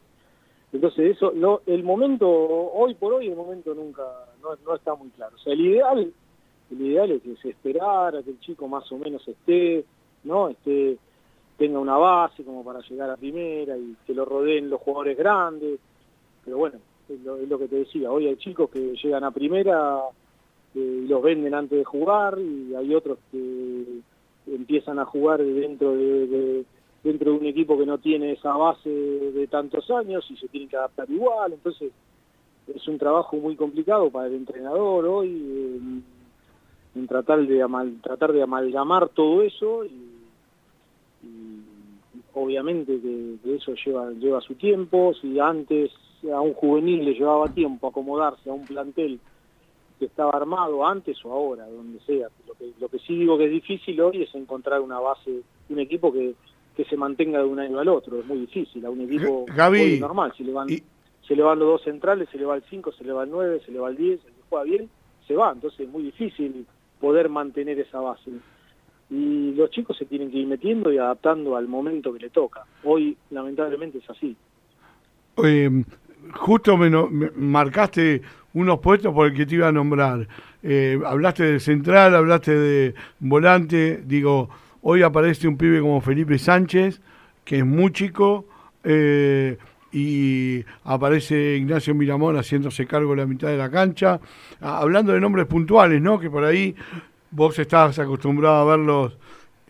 entonces 0.73 1.15
eso 1.15 1.31
el 1.65 1.83
momento 1.83 2.27
hoy 2.29 2.95
por 2.95 3.13
hoy 3.13 3.27
el 3.27 3.35
momento 3.35 3.73
nunca 3.73 4.03
no, 4.41 4.49
no 4.65 4.75
está 4.75 4.95
muy 4.95 5.09
claro. 5.09 5.35
O 5.35 5.39
sea, 5.39 5.53
el 5.53 5.61
ideal 5.61 6.13
el 6.71 6.81
ideal 6.81 7.11
es 7.11 7.21
que 7.21 7.35
se 7.37 7.49
esperara 7.49 8.23
que 8.23 8.31
el 8.31 8.39
chico 8.39 8.67
más 8.67 8.91
o 8.91 8.97
menos 8.97 9.25
esté, 9.27 9.85
¿no? 10.23 10.49
Esté 10.49 10.97
tenga 11.57 11.79
una 11.79 11.97
base 11.97 12.43
como 12.43 12.63
para 12.63 12.79
llegar 12.81 13.09
a 13.09 13.17
primera 13.17 13.77
y 13.77 13.95
que 14.05 14.13
lo 14.13 14.25
rodeen 14.25 14.69
los 14.69 14.81
jugadores 14.81 15.17
grandes. 15.17 15.79
Pero 16.43 16.57
bueno, 16.57 16.79
es 17.09 17.19
lo, 17.21 17.59
que 17.59 17.67
te 17.67 17.77
decía, 17.77 18.11
hoy 18.11 18.27
hay 18.27 18.35
chicos 18.37 18.69
que 18.69 18.95
llegan 19.01 19.23
a 19.23 19.31
primera 19.31 19.99
eh, 20.75 21.01
y 21.03 21.07
los 21.07 21.21
venden 21.21 21.53
antes 21.53 21.77
de 21.77 21.85
jugar 21.85 22.39
y 22.39 22.73
hay 22.75 22.93
otros 22.93 23.19
que 23.31 23.99
empiezan 24.47 24.99
a 24.99 25.05
jugar 25.05 25.43
dentro 25.43 25.95
de, 25.95 26.65
dentro 27.03 27.31
de 27.31 27.37
un 27.37 27.45
equipo 27.45 27.77
que 27.77 27.85
no 27.85 27.97
tiene 27.97 28.31
esa 28.31 28.55
base 28.55 28.89
de 28.89 29.47
tantos 29.47 29.89
años 29.91 30.25
y 30.29 30.37
se 30.37 30.47
tienen 30.47 30.69
que 30.69 30.77
adaptar 30.77 31.09
igual. 31.09 31.53
Entonces 31.53 31.91
es 32.73 32.87
un 32.87 32.97
trabajo 32.97 33.35
muy 33.37 33.55
complicado 33.55 34.09
para 34.09 34.27
el 34.27 34.35
entrenador 34.35 35.05
hoy 35.05 35.29
en, 36.95 37.07
tratar 37.07 37.45
de 37.45 37.65
tratar 38.01 38.31
de 38.31 38.41
amalgamar 38.41 39.09
todo 39.09 39.41
eso 39.41 39.83
y 39.85 40.13
obviamente 42.33 42.99
que, 42.99 43.55
eso 43.55 43.73
lleva, 43.85 44.11
lleva 44.11 44.41
su 44.41 44.55
tiempo, 44.55 45.13
si 45.21 45.39
antes 45.39 45.91
a 46.33 46.39
un 46.39 46.53
juvenil 46.53 47.03
le 47.03 47.13
llevaba 47.13 47.49
tiempo 47.49 47.87
acomodarse 47.87 48.49
a 48.49 48.53
un 48.53 48.65
plantel 48.65 49.19
que 49.99 50.05
estaba 50.05 50.31
armado 50.31 50.85
antes 50.85 51.17
o 51.25 51.31
ahora, 51.31 51.67
donde 51.67 51.99
sea. 52.01 52.29
Lo 52.47 52.53
que, 52.53 52.71
lo 52.79 52.87
que 52.87 52.99
sí 52.99 53.15
digo 53.15 53.37
que 53.37 53.45
es 53.45 53.51
difícil 53.51 53.99
hoy 54.01 54.23
es 54.23 54.33
encontrar 54.33 54.81
una 54.81 54.99
base, 54.99 55.41
un 55.69 55.79
equipo 55.79 56.11
que, 56.11 56.33
que 56.75 56.85
se 56.85 56.97
mantenga 56.97 57.39
de 57.39 57.45
un 57.45 57.59
año 57.59 57.79
al 57.79 57.87
otro, 57.87 58.19
es 58.19 58.25
muy 58.25 58.39
difícil, 58.39 58.85
a 58.85 58.89
un 58.89 59.01
equipo 59.01 59.45
normal, 59.99 60.33
si 60.37 60.43
le 60.43 60.53
van... 60.53 60.67
Se 61.27 61.37
le 61.37 61.41
van 61.41 61.57
los 61.57 61.69
dos 61.69 61.83
centrales, 61.83 62.27
se 62.29 62.37
le 62.37 62.43
va 62.43 62.57
el 62.57 62.63
5, 62.69 62.91
se 62.91 63.05
le 63.05 63.13
va 63.13 63.23
el 63.23 63.29
9, 63.29 63.61
se 63.65 63.71
le 63.71 63.79
va 63.79 63.89
el 63.89 63.95
10, 63.95 64.25
el 64.25 64.33
que 64.33 64.41
juega 64.49 64.65
bien, 64.65 64.89
se 65.25 65.35
va. 65.35 65.53
Entonces 65.53 65.79
es 65.79 65.87
muy 65.87 66.03
difícil 66.03 66.65
poder 66.99 67.29
mantener 67.29 67.79
esa 67.79 68.01
base 68.01 68.29
y 69.09 69.53
los 69.53 69.69
chicos 69.69 69.97
se 69.97 70.05
tienen 70.05 70.31
que 70.31 70.39
ir 70.39 70.47
metiendo 70.47 70.91
y 70.91 70.97
adaptando 70.97 71.55
al 71.55 71.67
momento 71.67 72.11
que 72.13 72.19
le 72.19 72.29
toca. 72.29 72.65
Hoy, 72.83 73.15
lamentablemente, 73.29 73.99
es 73.99 74.09
así. 74.09 74.35
justo 76.33 76.77
me, 76.77 76.89
marcaste 77.35 78.21
unos 78.53 78.79
puestos 78.79 79.13
por 79.13 79.27
el 79.27 79.33
que 79.35 79.45
te 79.45 79.55
iba 79.55 79.67
a 79.67 79.71
nombrar. 79.71 80.27
Eh, 80.63 80.99
hablaste 81.05 81.43
de 81.43 81.59
central, 81.59 82.15
hablaste 82.15 82.57
de 82.57 82.95
volante. 83.19 84.01
Digo, 84.03 84.49
hoy 84.83 85.01
aparece 85.01 85.47
un 85.47 85.57
pibe 85.57 85.81
como 85.81 85.99
Felipe 86.01 86.37
Sánchez, 86.37 87.01
que 87.43 87.59
es 87.59 87.65
muy 87.65 87.91
chico, 87.91 88.45
eh, 88.83 89.57
y 89.91 90.63
aparece 90.83 91.57
Ignacio 91.57 91.93
Miramón 91.93 92.35
haciéndose 92.35 92.85
cargo 92.85 93.11
de 93.11 93.17
la 93.17 93.25
mitad 93.25 93.47
de 93.47 93.57
la 93.57 93.69
cancha. 93.69 94.19
Ah, 94.61 94.79
hablando 94.79 95.13
de 95.13 95.19
nombres 95.19 95.45
puntuales, 95.45 96.01
¿no? 96.01 96.19
Que 96.19 96.29
por 96.29 96.43
ahí 96.43 96.75
vos 97.31 97.57
estás 97.59 97.99
acostumbrado 97.99 98.55
a 98.55 98.75
verlos 98.75 99.17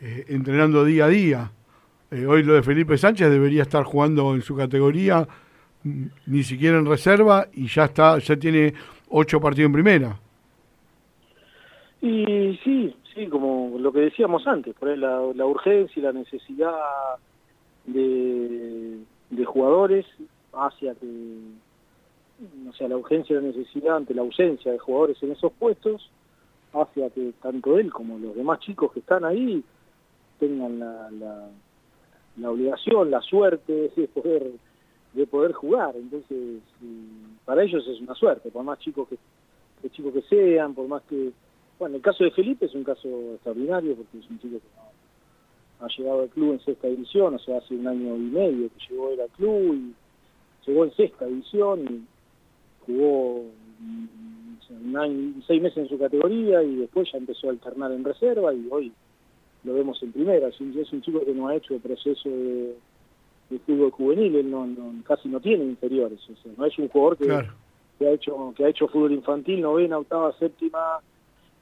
eh, 0.02 0.26
entrenando 0.30 0.84
día 0.86 1.06
a 1.06 1.10
día. 1.10 1.52
Eh, 2.10 2.26
hoy 2.26 2.44
lo 2.44 2.54
de 2.54 2.64
Felipe 2.64 2.98
Sánchez 2.98 3.30
debería 3.30 3.64
estar 3.64 3.84
jugando 3.84 4.34
en 4.34 4.42
su 4.42 4.56
categoría, 4.56 5.28
mm, 5.84 6.06
ni 6.28 6.44
siquiera 6.44 6.78
en 6.78 6.86
reserva, 6.86 7.48
y 7.54 7.68
ya 7.68 7.86
está, 7.86 8.18
ya 8.20 8.38
tiene 8.38 8.74
ocho 9.10 9.40
partidos 9.42 9.68
en 9.68 9.74
primera. 9.74 10.20
Y 12.02 12.60
sí, 12.64 12.96
sí, 13.14 13.28
como 13.28 13.78
lo 13.78 13.92
que 13.92 14.02
decíamos 14.02 14.46
antes, 14.48 14.76
por 14.76 14.98
la, 14.98 15.22
la 15.34 15.46
urgencia 15.46 16.00
y 16.00 16.04
la 16.04 16.14
necesidad 16.14 16.74
de, 17.86 19.00
de 19.30 19.46
jugadores 19.46 20.06
hacia 20.54 20.96
que, 20.96 21.08
o 22.70 22.74
sea, 22.74 22.88
la 22.88 22.98
urgencia 22.98 23.34
y 23.34 23.42
la 23.42 23.48
necesidad 23.48 23.98
ante 23.98 24.14
la 24.14 24.22
ausencia 24.22 24.72
de 24.72 24.80
jugadores 24.80 25.22
en 25.24 25.32
esos 25.32 25.52
puestos, 25.54 26.10
hacia 26.74 27.10
que 27.10 27.34
tanto 27.42 27.78
él 27.78 27.92
como 27.92 28.18
los 28.18 28.36
demás 28.36 28.60
chicos 28.60 28.92
que 28.92 29.00
están 29.00 29.26
ahí 29.26 29.64
tengan 30.40 30.80
la, 30.80 31.10
la, 32.38 32.50
obligación, 32.50 33.12
la 33.12 33.22
suerte 33.22 33.92
de 33.96 34.08
poder 34.08 34.52
de 35.14 35.28
poder 35.28 35.54
jugar. 35.54 35.96
Entonces, 35.96 36.62
para 37.46 37.64
ellos 37.64 37.88
es 37.88 38.02
una 38.02 38.16
suerte, 38.16 38.50
por 38.50 38.64
más 38.64 38.80
chicos 38.80 39.08
que, 39.08 39.90
chicos 39.92 40.14
que 40.14 40.22
sean, 40.24 40.74
por 40.74 40.88
más 40.88 41.04
que... 41.04 41.32
Bueno, 41.80 41.96
el 41.98 42.02
caso 42.02 42.24
de 42.24 42.32
Felipe 42.32 42.66
es 42.66 42.76
un 42.76 42.84
caso 42.84 43.08
extraordinario 43.34 43.96
porque 43.96 44.20
es 44.20 44.30
un 44.30 44.40
chico 44.40 44.58
que 44.60 45.84
ha 45.84 45.88
llegado 45.98 46.22
al 46.22 46.30
club 46.30 46.54
en 46.54 46.60
sexta 46.62 46.88
división, 46.88 47.36
o 47.36 47.40
sea, 47.40 47.58
hace 47.58 47.76
un 47.76 47.88
año 47.88 48.16
y 48.16 48.20
medio 48.20 48.70
que 48.70 48.88
llegó 48.90 49.12
él 49.12 49.22
al 49.22 49.30
club 49.30 49.74
y 49.74 49.94
llegó 50.66 50.86
en 50.86 50.96
sexta 50.96 51.26
división 51.26 51.80
y 51.82 52.04
jugó 52.86 53.44
seis 55.48 55.62
meses 55.62 55.78
en 55.78 55.90
su 55.90 55.98
categoría 55.98 56.64
y 56.64 56.76
después 56.76 57.12
ya 57.12 57.18
empezó 57.18 57.48
a 57.48 57.52
alternar 57.52 57.92
en 57.92 58.04
reserva 58.04 58.54
y 58.54 58.68
hoy 58.72 58.92
lo 59.64 59.74
vemos 59.74 60.02
en 60.04 60.12
primera. 60.12 60.48
Es 60.48 60.60
un, 60.60 60.78
es 60.78 60.92
un 60.92 61.02
chico 61.02 61.24
que 61.26 61.34
no 61.34 61.48
ha 61.48 61.56
hecho 61.56 61.76
el 61.76 61.82
proceso 61.82 62.30
de, 62.30 62.76
fútbol 63.66 63.92
juvenil, 63.92 64.36
él 64.36 64.50
no, 64.50 64.68
casi 65.06 65.30
no 65.30 65.40
tiene 65.40 65.66
inferiores, 65.66 66.20
o 66.28 66.36
sea, 66.42 66.52
no 66.58 66.66
es 66.66 66.76
un 66.80 66.88
jugador 66.88 67.18
que, 67.18 67.28
que, 68.00 68.08
ha 68.08 68.12
hecho 68.12 68.52
que 68.58 68.66
ha 68.66 68.70
hecho 68.70 68.88
fútbol 68.88 69.12
infantil, 69.12 69.62
novena, 69.62 70.00
octava, 70.00 70.34
séptima, 70.40 71.00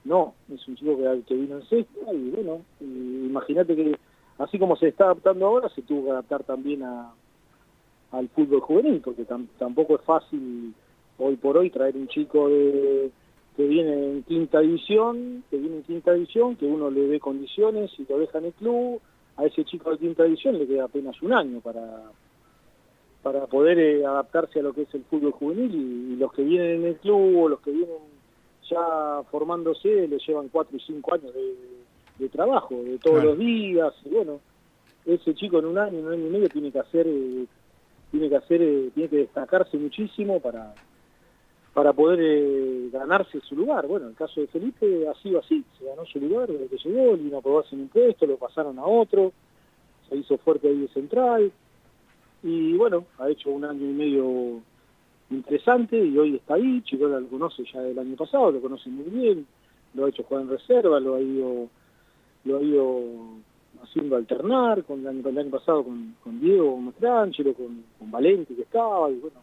no, 0.04 0.34
es 0.54 0.68
un 0.68 0.76
chico 0.76 0.98
que, 1.28 1.36
vino 1.36 1.58
en 1.58 1.66
sexta 1.68 2.14
y 2.14 2.32
bueno, 2.32 2.62
imagínate 2.80 3.76
que 3.76 3.98
así 4.40 4.58
como 4.58 4.76
se 4.76 4.90
está 4.90 5.06
adaptando 5.06 5.46
ahora, 5.46 5.70
se 5.70 5.82
tuvo 5.84 6.06
que 6.06 6.12
adaptar 6.12 6.44
también 6.44 6.84
a, 6.84 7.12
al 8.12 8.30
fútbol 8.30 8.62
juvenil, 8.62 9.02
porque 9.04 9.26
tampoco 9.58 9.96
es 9.96 10.02
fácil 10.02 10.74
hoy 11.18 11.36
por 11.36 11.58
hoy 11.58 11.70
traer 11.70 11.96
un 11.96 12.08
chico 12.08 12.50
de, 12.50 13.12
que 13.56 13.68
viene 13.68 14.12
en 14.12 14.24
quinta 14.24 14.60
división, 14.60 15.44
que 15.50 15.58
viene 15.58 15.78
en 15.78 15.84
quinta 15.84 16.14
división, 16.14 16.56
que 16.56 16.66
uno 16.66 16.90
le 16.90 17.08
dé 17.08 17.20
condiciones 17.20 17.92
y 18.00 18.06
lo 18.10 18.18
deja 18.18 18.40
en 18.40 18.46
el 18.46 18.54
club, 18.54 19.00
a 19.38 19.46
ese 19.46 19.64
chico 19.66 19.92
de 19.92 19.98
quinta 19.98 20.24
división 20.24 20.58
le 20.58 20.68
queda 20.68 20.86
apenas 20.86 21.22
un 21.22 21.34
año 21.34 21.62
para 21.62 22.12
para 23.22 23.46
poder 23.46 23.78
eh, 23.78 24.06
adaptarse 24.06 24.60
a 24.60 24.64
lo 24.64 24.74
que 24.74 24.84
es 24.84 24.94
el 24.96 25.04
fútbol 25.04 25.32
juvenil 25.32 25.76
y, 25.76 26.16
los 26.16 26.34
que 26.34 26.44
vienen 26.44 26.82
en 26.82 26.86
el 26.86 26.96
club 26.98 27.44
o 27.44 27.50
los 27.50 27.60
que 27.62 27.72
vienen 27.72 27.98
ya 28.72 29.24
formándose 29.30 30.08
le 30.08 30.18
llevan 30.18 30.50
cuatro 30.50 30.78
y 30.78 30.80
cinco 30.80 31.14
años 31.14 31.34
de, 31.34 32.30
trabajo, 32.30 32.76
de 32.84 32.98
todos 33.00 33.24
los 33.24 33.38
días, 33.38 33.94
y 34.06 34.10
bueno, 34.10 34.40
ese 35.06 35.34
chico 35.34 35.60
en 35.60 35.66
un 35.66 35.78
año, 35.78 36.00
en 36.00 36.06
un 36.06 36.14
año 36.14 36.28
y 36.28 36.30
medio 36.30 36.50
tiene 36.50 36.72
que 36.72 36.80
hacer, 36.80 37.08
eh, 37.08 37.46
tiene 38.12 38.30
que 38.30 38.36
hacer, 38.36 38.62
eh, 38.62 38.92
tiene 38.94 39.10
que 39.10 39.18
destacarse 39.18 39.78
muchísimo 39.78 40.40
para 40.40 40.74
para 41.74 41.94
poder 41.94 42.20
eh, 42.22 42.90
ganarse 42.92 43.40
su 43.42 43.56
lugar. 43.56 43.88
Bueno, 43.88 44.06
en 44.06 44.12
el 44.12 44.18
caso 44.18 44.42
de 44.42 44.48
Felipe 44.48 45.08
ha 45.08 45.14
sido 45.22 45.40
así, 45.40 45.64
se 45.80 45.86
ganó 45.86 46.06
su 46.06 46.20
lugar 46.20 46.50
desde 46.50 46.68
que 46.68 46.78
llegó, 46.78 47.16
vino 47.16 47.38
a 47.38 47.40
aprobarse 47.40 47.76
un 47.76 47.88
puesto, 47.88 48.26
lo 48.26 48.38
pasaron 48.38 48.78
a 48.78 48.86
otro, 48.86 49.32
se 50.10 50.18
hizo 50.18 50.38
fuerte 50.38 50.68
ahí 50.68 50.80
de 50.80 50.88
central, 50.90 51.52
y 52.44 52.74
bueno, 52.74 53.06
ha 53.20 53.30
hecho 53.30 53.50
un 53.52 53.64
año 53.64 53.90
y 53.90 53.94
medio 53.94 54.62
interesante 55.32 55.98
y 55.98 56.18
hoy 56.18 56.36
está 56.36 56.56
ahí, 56.56 56.82
Chicola 56.84 57.20
lo 57.20 57.28
conoce 57.28 57.64
ya 57.72 57.82
del 57.82 57.98
año 57.98 58.16
pasado, 58.16 58.52
lo 58.52 58.62
conoce 58.62 58.90
muy 58.90 59.06
bien, 59.06 59.46
lo 59.94 60.06
ha 60.06 60.10
hecho 60.10 60.24
jugar 60.24 60.44
en 60.44 60.50
reserva, 60.50 61.00
lo 61.00 61.16
ha 61.16 61.22
ido, 61.22 61.68
lo 62.46 62.58
ha 62.58 62.62
ido 62.62 63.02
haciendo 63.84 64.16
alternar 64.16 64.84
con 64.84 65.00
el 65.00 65.08
año, 65.08 65.50
pasado 65.50 65.84
con, 65.84 66.40
Diego 66.40 66.78
Mastrangelo, 66.78 67.54
con, 67.54 67.84
con 67.98 68.12
Valente 68.12 68.56
que 68.56 68.62
estaba, 68.62 69.10
y 69.10 69.16
bueno, 69.16 69.40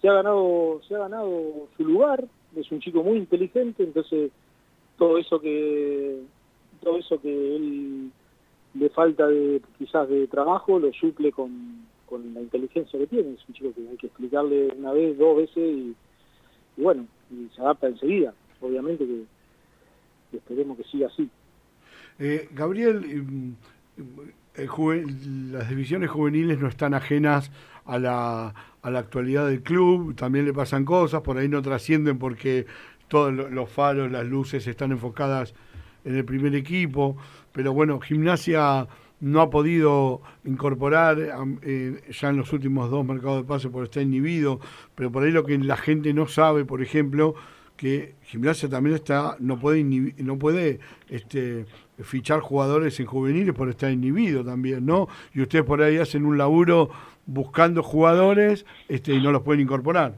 se 0.00 0.08
ha 0.08 0.14
ganado 0.14 0.80
se 0.86 0.94
ha 0.94 0.98
ganado 0.98 1.68
su 1.76 1.84
lugar 1.84 2.24
es 2.54 2.70
un 2.70 2.80
chico 2.80 3.02
muy 3.02 3.18
inteligente 3.18 3.82
entonces 3.82 4.30
todo 4.98 5.18
eso 5.18 5.40
que 5.40 6.22
todo 6.82 6.98
eso 6.98 7.20
que 7.20 7.56
él 7.56 8.10
le 8.74 8.88
falta 8.90 9.26
de 9.26 9.62
quizás 9.78 10.08
de 10.08 10.26
trabajo 10.26 10.78
lo 10.78 10.92
suple 10.92 11.32
con, 11.32 11.86
la 12.18 12.40
inteligencia 12.40 12.98
que 12.98 13.06
tiene. 13.06 13.34
Es 13.34 13.48
un 13.48 13.54
chico 13.54 13.72
que 13.74 13.88
hay 13.88 13.96
que 13.96 14.06
explicarle 14.06 14.72
una 14.76 14.92
vez 14.92 15.16
dos 15.18 15.36
veces 15.36 15.56
y, 15.56 15.94
bueno 16.76 17.06
y 17.30 17.48
se 17.54 17.60
adapta 17.60 17.88
enseguida. 17.88 18.34
Obviamente 18.60 19.04
que, 19.04 20.36
esperemos 20.36 20.76
que 20.76 20.84
siga 20.84 21.08
así. 21.08 21.28
Eh, 22.18 22.48
Gabriel 22.52 23.56
eh, 24.56 25.04
las 25.50 25.68
divisiones 25.68 26.10
juveniles 26.10 26.58
no 26.58 26.68
están 26.68 26.94
ajenas 26.94 27.50
a 27.84 27.98
la, 27.98 28.54
a 28.82 28.90
la 28.90 28.98
actualidad 28.98 29.46
del 29.48 29.62
club, 29.62 30.14
también 30.14 30.44
le 30.44 30.52
pasan 30.52 30.84
cosas, 30.84 31.22
por 31.22 31.38
ahí 31.38 31.48
no 31.48 31.62
trascienden 31.62 32.18
porque 32.18 32.66
todos 33.08 33.32
los 33.32 33.70
faros, 33.70 34.10
las 34.10 34.26
luces 34.26 34.66
están 34.66 34.92
enfocadas 34.92 35.54
en 36.04 36.16
el 36.16 36.24
primer 36.24 36.54
equipo, 36.54 37.16
pero 37.52 37.72
bueno, 37.72 38.00
gimnasia 38.00 38.86
no 39.20 39.40
ha 39.40 39.50
podido 39.50 40.20
incorporar 40.44 41.18
eh, 41.62 42.00
ya 42.10 42.28
en 42.28 42.36
los 42.36 42.52
últimos 42.52 42.90
dos 42.90 43.04
mercados 43.04 43.42
de 43.42 43.48
pase 43.48 43.70
por 43.70 43.84
estar 43.84 44.02
inhibido, 44.02 44.60
pero 44.94 45.10
por 45.10 45.22
ahí 45.22 45.30
lo 45.30 45.44
que 45.44 45.56
la 45.58 45.76
gente 45.76 46.12
no 46.12 46.26
sabe, 46.26 46.64
por 46.64 46.82
ejemplo, 46.82 47.34
que 47.76 48.14
Gimnasia 48.22 48.68
también 48.68 48.96
está 48.96 49.36
no 49.38 49.58
puede 49.58 49.84
no 49.84 50.38
puede 50.38 50.80
este 51.08 51.66
fichar 51.98 52.40
jugadores 52.40 52.98
en 53.00 53.06
juveniles 53.06 53.54
por 53.54 53.68
estar 53.68 53.90
inhibido 53.90 54.44
también, 54.44 54.84
¿no? 54.86 55.08
Y 55.34 55.42
ustedes 55.42 55.64
por 55.64 55.82
ahí 55.82 55.98
hacen 55.98 56.24
un 56.24 56.38
laburo 56.38 56.90
buscando 57.26 57.82
jugadores 57.82 58.66
este 58.88 59.14
y 59.14 59.22
no 59.22 59.32
los 59.32 59.42
pueden 59.42 59.62
incorporar. 59.62 60.14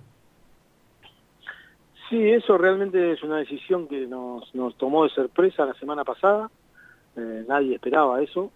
Sí, 2.08 2.30
eso 2.30 2.56
realmente 2.56 3.12
es 3.12 3.22
una 3.22 3.38
decisión 3.38 3.86
que 3.86 4.06
nos, 4.06 4.54
nos 4.54 4.74
tomó 4.76 5.04
de 5.04 5.10
sorpresa 5.10 5.66
la 5.66 5.74
semana 5.74 6.04
pasada. 6.04 6.50
Eh, 7.16 7.44
nadie 7.46 7.74
esperaba 7.74 8.22
eso. 8.22 8.50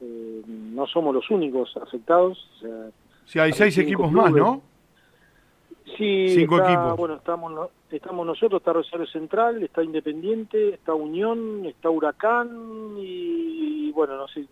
Eh, 0.00 0.42
no 0.46 0.86
somos 0.86 1.14
los 1.14 1.30
únicos 1.30 1.76
afectados. 1.76 2.48
O 2.56 2.60
sea, 2.60 2.90
sí, 3.24 3.38
hay 3.38 3.52
seis 3.52 3.78
equipos 3.78 4.10
más, 4.12 4.32
¿no? 4.32 4.62
Sí, 5.96 6.28
Cinco 6.28 6.58
equipos. 6.58 6.96
Bueno, 6.96 7.14
estamos, 7.14 7.70
estamos 7.90 8.26
nosotros, 8.26 8.60
está 8.60 8.72
Rosario 8.72 9.06
Central, 9.06 9.62
está 9.62 9.82
Independiente, 9.82 10.74
está 10.74 10.94
Unión, 10.94 11.64
está 11.64 11.88
Huracán 11.88 12.96
y, 12.98 13.92
bueno, 13.92 14.16
no 14.16 14.28
sé, 14.28 14.44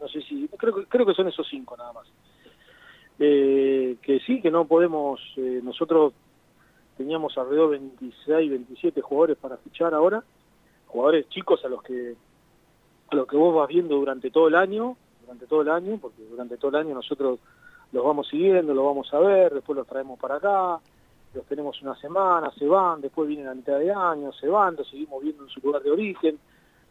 no 0.00 0.08
sé 0.08 0.22
si, 0.22 0.48
creo, 0.56 0.84
creo 0.88 1.04
que 1.04 1.14
son 1.14 1.28
esos 1.28 1.46
cinco 1.48 1.76
nada 1.76 1.92
más. 1.92 2.06
Eh, 3.18 3.96
que 4.02 4.20
sí, 4.20 4.40
que 4.40 4.50
no 4.50 4.64
podemos, 4.66 5.20
eh, 5.36 5.60
nosotros 5.62 6.14
teníamos 6.96 7.36
alrededor 7.36 7.72
de 7.72 7.78
26, 7.78 8.50
27 8.50 9.00
jugadores 9.00 9.36
para 9.38 9.56
fichar 9.58 9.92
ahora, 9.94 10.22
jugadores 10.86 11.28
chicos 11.28 11.64
a 11.64 11.68
los 11.68 11.82
que 11.82 12.14
a 13.12 13.16
los 13.16 13.26
que 13.26 13.36
vos 13.36 13.54
vas 13.54 13.68
viendo 13.68 13.96
durante 13.96 14.30
todo 14.30 14.48
el 14.48 14.54
año, 14.54 14.96
durante 15.20 15.46
todo 15.46 15.62
el 15.62 15.68
año, 15.68 15.98
porque 16.00 16.22
durante 16.24 16.56
todo 16.56 16.70
el 16.70 16.76
año 16.76 16.94
nosotros 16.94 17.38
los 17.92 18.04
vamos 18.04 18.28
siguiendo, 18.28 18.74
los 18.74 18.84
vamos 18.84 19.12
a 19.12 19.18
ver, 19.18 19.52
después 19.52 19.76
los 19.76 19.86
traemos 19.86 20.18
para 20.18 20.36
acá, 20.36 20.80
los 21.34 21.44
tenemos 21.46 21.80
una 21.82 21.94
semana, 21.96 22.50
se 22.58 22.66
van, 22.66 23.00
después 23.00 23.28
vienen 23.28 23.48
a 23.48 23.54
mitad 23.54 23.78
de 23.78 23.92
año, 23.92 24.32
se 24.32 24.48
van, 24.48 24.76
los 24.76 24.88
seguimos 24.88 25.22
viendo 25.22 25.44
en 25.44 25.50
su 25.50 25.60
lugar 25.60 25.82
de 25.82 25.90
origen, 25.90 26.38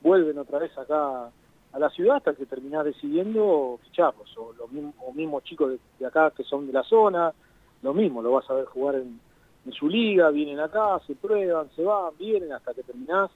vuelven 0.01 0.37
otra 0.37 0.59
vez 0.59 0.75
acá 0.77 1.29
a 1.73 1.79
la 1.79 1.89
ciudad 1.89 2.17
hasta 2.17 2.35
que 2.35 2.45
terminás 2.45 2.85
decidiendo 2.85 3.79
ficharlos, 3.83 4.35
o 4.37 4.53
los 4.53 4.71
mismos, 5.15 5.43
chicos 5.43 5.79
de, 5.99 6.05
acá 6.05 6.31
que 6.31 6.43
son 6.43 6.67
de 6.67 6.73
la 6.73 6.83
zona, 6.83 7.33
lo 7.81 7.93
mismo, 7.93 8.21
lo 8.21 8.31
vas 8.31 8.49
a 8.49 8.53
ver 8.53 8.65
jugar 8.65 8.95
en, 8.95 9.19
en 9.65 9.71
su 9.71 9.87
liga, 9.87 10.29
vienen 10.29 10.59
acá, 10.59 10.99
se 11.07 11.15
prueban, 11.15 11.69
se 11.75 11.83
van, 11.83 12.13
vienen 12.17 12.51
hasta 12.53 12.73
que 12.73 12.83
terminás, 12.83 13.31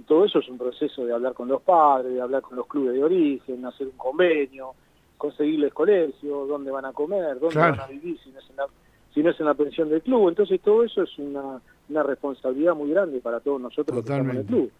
y 0.00 0.02
todo 0.04 0.24
eso 0.24 0.38
es 0.38 0.48
un 0.48 0.56
proceso 0.56 1.04
de 1.04 1.12
hablar 1.12 1.34
con 1.34 1.48
los 1.48 1.60
padres, 1.60 2.14
de 2.14 2.22
hablar 2.22 2.40
con 2.40 2.56
los 2.56 2.66
clubes 2.66 2.94
de 2.94 3.04
origen, 3.04 3.66
hacer 3.66 3.86
un 3.88 3.98
convenio, 3.98 4.72
conseguirles 5.18 5.74
colegio, 5.74 6.46
dónde 6.46 6.70
van 6.70 6.86
a 6.86 6.92
comer, 6.92 7.38
dónde 7.38 7.58
van 7.58 7.80
a 7.80 7.86
vivir 7.86 8.18
si 8.20 8.30
no, 8.30 8.38
es 8.38 8.48
en 8.48 8.56
la, 8.56 8.66
si 9.12 9.22
no 9.22 9.30
es 9.30 9.40
en 9.40 9.46
la 9.46 9.54
pensión 9.54 9.90
del 9.90 10.00
club. 10.00 10.30
Entonces 10.30 10.58
todo 10.62 10.82
eso 10.84 11.02
es 11.02 11.18
una, 11.18 11.60
una 11.90 12.02
responsabilidad 12.02 12.74
muy 12.74 12.90
grande 12.90 13.20
para 13.20 13.40
todos 13.40 13.60
nosotros 13.60 13.94
que 13.94 14.00
estamos 14.00 14.32
en 14.32 14.40
el 14.40 14.46
club. 14.46 14.70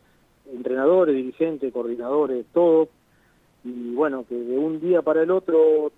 Entrenadores, 0.51 1.15
dirigentes, 1.15 1.71
coordinadores, 1.71 2.47
todo. 2.55 2.89
Y 3.63 3.93
bueno, 3.95 4.25
que 4.27 4.35
de 4.35 4.57
un 4.57 4.81
día 4.81 5.03
para 5.03 5.23
el 5.23 5.31
otro 5.31 5.93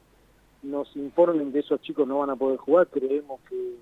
nos 0.64 0.95
informen 0.97 1.52
que 1.52 1.61
esos 1.61 1.81
chicos 1.81 2.09
no 2.09 2.19
van 2.19 2.31
a 2.31 2.37
poder 2.37 2.59
jugar, 2.59 2.88
creemos 2.88 3.41
que 3.49 3.76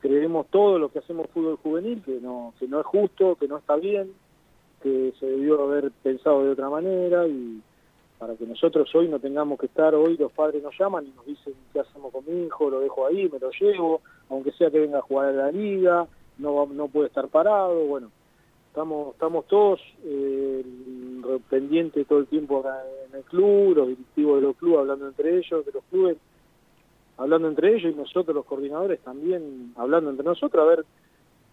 creemos 0.00 0.46
todo 0.48 0.78
lo 0.78 0.90
que 0.90 0.98
hacemos 0.98 1.28
fútbol 1.30 1.56
juvenil, 1.56 2.02
que 2.02 2.20
no, 2.20 2.54
que 2.58 2.66
no 2.66 2.80
es 2.80 2.86
justo, 2.86 3.36
que 3.36 3.48
no 3.48 3.58
está 3.58 3.76
bien, 3.76 4.12
que 4.82 5.12
se 5.18 5.26
debió 5.26 5.62
haber 5.62 5.90
pensado 6.02 6.44
de 6.44 6.50
otra 6.50 6.68
manera 6.70 7.26
y 7.26 7.60
para 8.18 8.34
que 8.34 8.46
nosotros 8.46 8.92
hoy 8.94 9.08
no 9.08 9.20
tengamos 9.20 9.58
que 9.58 9.66
estar, 9.66 9.94
hoy 9.94 10.16
los 10.16 10.32
padres 10.32 10.62
nos 10.62 10.76
llaman 10.76 11.06
y 11.06 11.10
nos 11.10 11.24
dicen 11.24 11.54
qué 11.72 11.80
hacemos 11.80 12.12
con 12.12 12.24
mi 12.26 12.46
hijo, 12.46 12.68
lo 12.68 12.80
dejo 12.80 13.06
ahí, 13.06 13.28
me 13.32 13.38
lo 13.38 13.50
llevo, 13.50 14.00
aunque 14.28 14.50
sea 14.52 14.70
que 14.70 14.80
venga 14.80 14.98
a 14.98 15.02
jugar 15.02 15.28
a 15.28 15.32
la 15.32 15.52
liga, 15.52 16.06
no, 16.38 16.66
no 16.66 16.88
puede 16.88 17.08
estar 17.08 17.28
parado, 17.28 17.86
bueno, 17.86 18.10
estamos, 18.68 19.14
estamos 19.14 19.46
todos 19.46 19.80
eh, 20.04 20.64
pendientes 21.48 22.06
todo 22.06 22.18
el 22.18 22.26
tiempo 22.26 22.60
acá 22.60 22.82
en 23.08 23.18
el 23.18 23.24
club, 23.24 23.76
los 23.76 23.88
directivos 23.88 24.36
de 24.36 24.46
los 24.48 24.56
clubes 24.56 24.78
hablando 24.80 25.08
entre 25.08 25.36
ellos, 25.36 25.64
de 25.64 25.72
los 25.72 25.84
clubes, 25.84 26.16
hablando 27.18 27.48
entre 27.48 27.76
ellos 27.76 27.92
y 27.92 27.96
nosotros 27.96 28.34
los 28.34 28.44
coordinadores 28.44 29.00
también 29.00 29.72
hablando 29.76 30.10
entre 30.10 30.24
nosotros, 30.24 30.60
a 30.60 30.68
ver, 30.68 30.84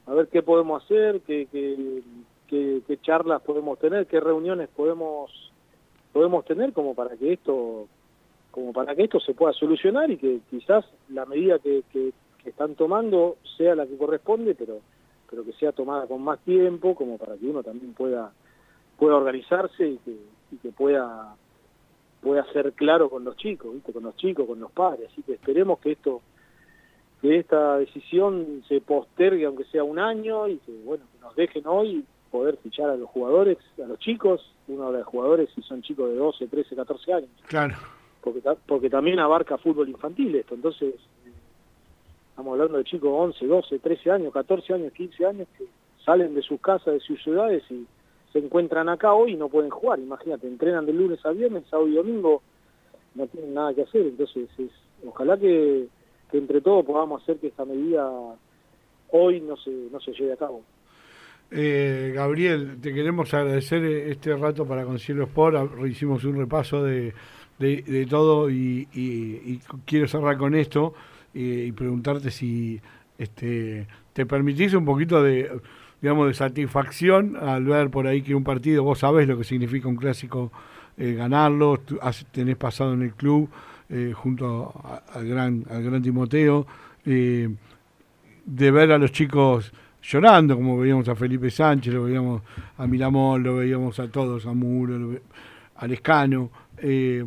a 0.07 0.13
ver 0.13 0.27
qué 0.29 0.41
podemos 0.41 0.83
hacer, 0.83 1.21
qué, 1.21 1.47
qué, 1.51 2.01
qué 2.47 2.97
charlas 3.01 3.41
podemos 3.41 3.79
tener, 3.79 4.07
qué 4.07 4.19
reuniones 4.19 4.69
podemos 4.69 5.51
podemos 6.15 6.45
tener 6.45 6.71
como 6.71 6.95
para 6.95 7.17
que 7.17 7.33
esto 7.33 7.87
como 8.49 8.71
para 8.71 8.95
que 8.95 9.03
esto 9.03 9.19
se 9.19 9.33
pueda 9.33 9.51
solucionar 9.51 10.09
y 10.09 10.15
que 10.15 10.39
quizás 10.49 10.85
la 11.09 11.25
medida 11.25 11.59
que, 11.59 11.83
que, 11.91 12.13
están 12.45 12.75
tomando 12.75 13.35
sea 13.57 13.75
la 13.75 13.85
que 13.85 13.97
corresponde 13.97 14.55
pero 14.55 14.79
pero 15.29 15.43
que 15.43 15.51
sea 15.53 15.71
tomada 15.71 16.07
con 16.07 16.21
más 16.21 16.39
tiempo 16.41 16.95
como 16.95 17.17
para 17.17 17.35
que 17.35 17.47
uno 17.47 17.63
también 17.63 17.93
pueda 17.93 18.31
pueda 18.97 19.15
organizarse 19.15 19.89
y 19.89 19.97
que, 19.97 20.15
y 20.51 20.57
que 20.57 20.69
pueda 20.69 21.35
pueda 22.21 22.45
ser 22.53 22.71
claro 22.73 23.09
con 23.09 23.25
los 23.25 23.35
chicos 23.35 23.75
con 23.91 24.03
los 24.03 24.15
chicos 24.15 24.47
con 24.47 24.59
los 24.59 24.71
padres. 24.71 25.09
Así 25.11 25.21
que 25.23 25.33
esperemos 25.33 25.79
que 25.79 25.91
esto 25.91 26.21
que 27.21 27.39
esta 27.39 27.77
decisión 27.77 28.63
se 28.69 28.79
postergue 28.79 29.45
aunque 29.45 29.65
sea 29.65 29.83
un 29.83 29.99
año 29.99 30.47
y 30.47 30.59
que 30.59 30.71
bueno 30.85 31.03
que 31.11 31.19
nos 31.19 31.35
dejen 31.35 31.63
hoy 31.65 32.05
poder 32.35 32.57
fichar 32.57 32.89
a 32.89 32.97
los 32.97 33.09
jugadores, 33.09 33.57
a 33.81 33.87
los 33.87 33.97
chicos, 33.99 34.53
uno 34.67 34.91
de 34.91 34.99
los 34.99 35.07
jugadores 35.07 35.49
si 35.55 35.61
son 35.61 35.81
chicos 35.81 36.09
de 36.09 36.15
12, 36.15 36.47
13, 36.47 36.75
14 36.75 37.13
años. 37.13 37.29
Claro. 37.47 37.75
Porque, 38.21 38.41
porque 38.65 38.89
también 38.89 39.19
abarca 39.19 39.57
fútbol 39.57 39.87
infantil 39.87 40.35
esto, 40.35 40.55
entonces 40.55 40.95
estamos 42.29 42.53
hablando 42.53 42.77
de 42.77 42.83
chicos 42.83 43.09
de 43.09 43.17
11, 43.17 43.47
12, 43.47 43.79
13 43.79 44.11
años, 44.11 44.33
14 44.33 44.73
años, 44.73 44.91
15 44.93 45.25
años 45.25 45.47
que 45.57 45.65
salen 46.03 46.35
de 46.35 46.41
sus 46.41 46.59
casas, 46.59 46.95
de 46.95 46.99
sus 46.99 47.21
ciudades 47.23 47.63
y 47.71 47.85
se 48.33 48.39
encuentran 48.39 48.89
acá 48.89 49.13
hoy 49.13 49.31
y 49.31 49.37
no 49.37 49.47
pueden 49.47 49.69
jugar. 49.69 49.99
Imagínate, 49.99 50.47
entrenan 50.47 50.85
de 50.85 50.91
lunes 50.91 51.25
a 51.25 51.31
viernes, 51.31 51.63
sábado 51.69 51.87
y 51.87 51.95
domingo, 51.95 52.41
no 53.13 53.27
tienen 53.27 53.53
nada 53.53 53.73
que 53.73 53.83
hacer. 53.83 54.01
Entonces, 54.01 54.49
es, 54.57 54.71
ojalá 55.07 55.37
que, 55.37 55.87
que 56.29 56.37
entre 56.37 56.59
todos 56.59 56.85
podamos 56.85 57.23
hacer 57.23 57.37
que 57.37 57.47
esta 57.47 57.63
medida 57.63 58.11
hoy 59.11 59.39
no 59.39 59.55
se, 59.55 59.71
no 59.71 60.01
se 60.01 60.11
lleve 60.11 60.33
a 60.33 60.37
cabo. 60.37 60.61
Eh, 61.51 62.11
Gabriel, 62.15 62.77
te 62.81 62.93
queremos 62.93 63.33
agradecer 63.33 63.83
este 63.83 64.35
rato 64.35 64.65
para 64.65 64.83
Concilio 64.83 65.23
Sport. 65.23 65.85
Hicimos 65.85 66.23
un 66.23 66.37
repaso 66.37 66.83
de, 66.83 67.13
de, 67.59 68.07
todo 68.09 68.49
y, 68.49 69.59
quiero 69.85 70.07
cerrar 70.07 70.37
con 70.37 70.55
esto 70.55 70.93
y 71.33 71.71
preguntarte 71.73 72.31
si 72.31 72.81
este, 73.17 73.87
te 74.13 74.25
permitís 74.25 74.73
un 74.73 74.85
poquito 74.85 75.21
de, 75.21 75.51
digamos, 76.01 76.27
de 76.27 76.33
satisfacción 76.33 77.37
al 77.37 77.65
ver 77.65 77.89
por 77.89 78.07
ahí 78.07 78.21
que 78.21 78.33
un 78.33 78.43
partido, 78.43 78.83
vos 78.83 78.99
sabés 78.99 79.27
lo 79.27 79.37
que 79.37 79.43
significa 79.43 79.87
un 79.87 79.97
clásico 79.97 80.51
eh, 80.97 81.13
ganarlo, 81.13 81.81
tenés 82.31 82.55
pasado 82.55 82.93
en 82.93 83.03
el 83.03 83.13
club 83.13 83.49
eh, 83.89 84.13
junto 84.15 84.73
al 85.13 85.27
gran, 85.27 85.65
al 85.69 85.83
gran 85.83 86.01
Timoteo, 86.01 86.65
de 87.03 88.71
ver 88.71 88.91
a 88.91 88.97
los 88.97 89.11
chicos 89.11 89.71
llorando, 90.07 90.55
como 90.55 90.77
veíamos 90.77 91.07
a 91.09 91.15
Felipe 91.15 91.49
Sánchez, 91.49 91.93
lo 91.93 92.03
veíamos 92.03 92.41
a 92.77 92.87
Miramón, 92.87 93.43
lo 93.43 93.55
veíamos 93.57 93.99
a 93.99 94.07
todos, 94.07 94.45
a 94.45 94.53
Muro, 94.53 95.19
a 95.75 95.87
Lescano. 95.87 96.51
Eh, 96.77 97.25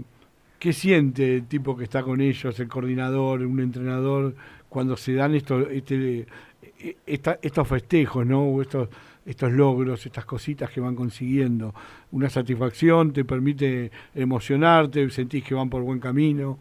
¿Qué 0.58 0.72
siente 0.72 1.36
el 1.36 1.46
tipo 1.46 1.76
que 1.76 1.84
está 1.84 2.02
con 2.02 2.20
ellos, 2.20 2.58
el 2.58 2.68
coordinador, 2.68 3.42
un 3.42 3.60
entrenador, 3.60 4.34
cuando 4.68 4.96
se 4.96 5.14
dan 5.14 5.34
estos, 5.34 5.68
este, 5.70 6.26
estos 7.06 7.68
festejos, 7.68 8.26
¿no? 8.26 8.60
estos, 8.60 8.88
estos 9.24 9.52
logros, 9.52 10.04
estas 10.04 10.24
cositas 10.24 10.70
que 10.70 10.80
van 10.80 10.96
consiguiendo? 10.96 11.74
¿Una 12.10 12.28
satisfacción 12.28 13.12
te 13.12 13.24
permite 13.24 13.90
emocionarte? 14.14 15.08
¿Sentís 15.10 15.44
que 15.44 15.54
van 15.54 15.70
por 15.70 15.82
buen 15.82 16.00
camino? 16.00 16.58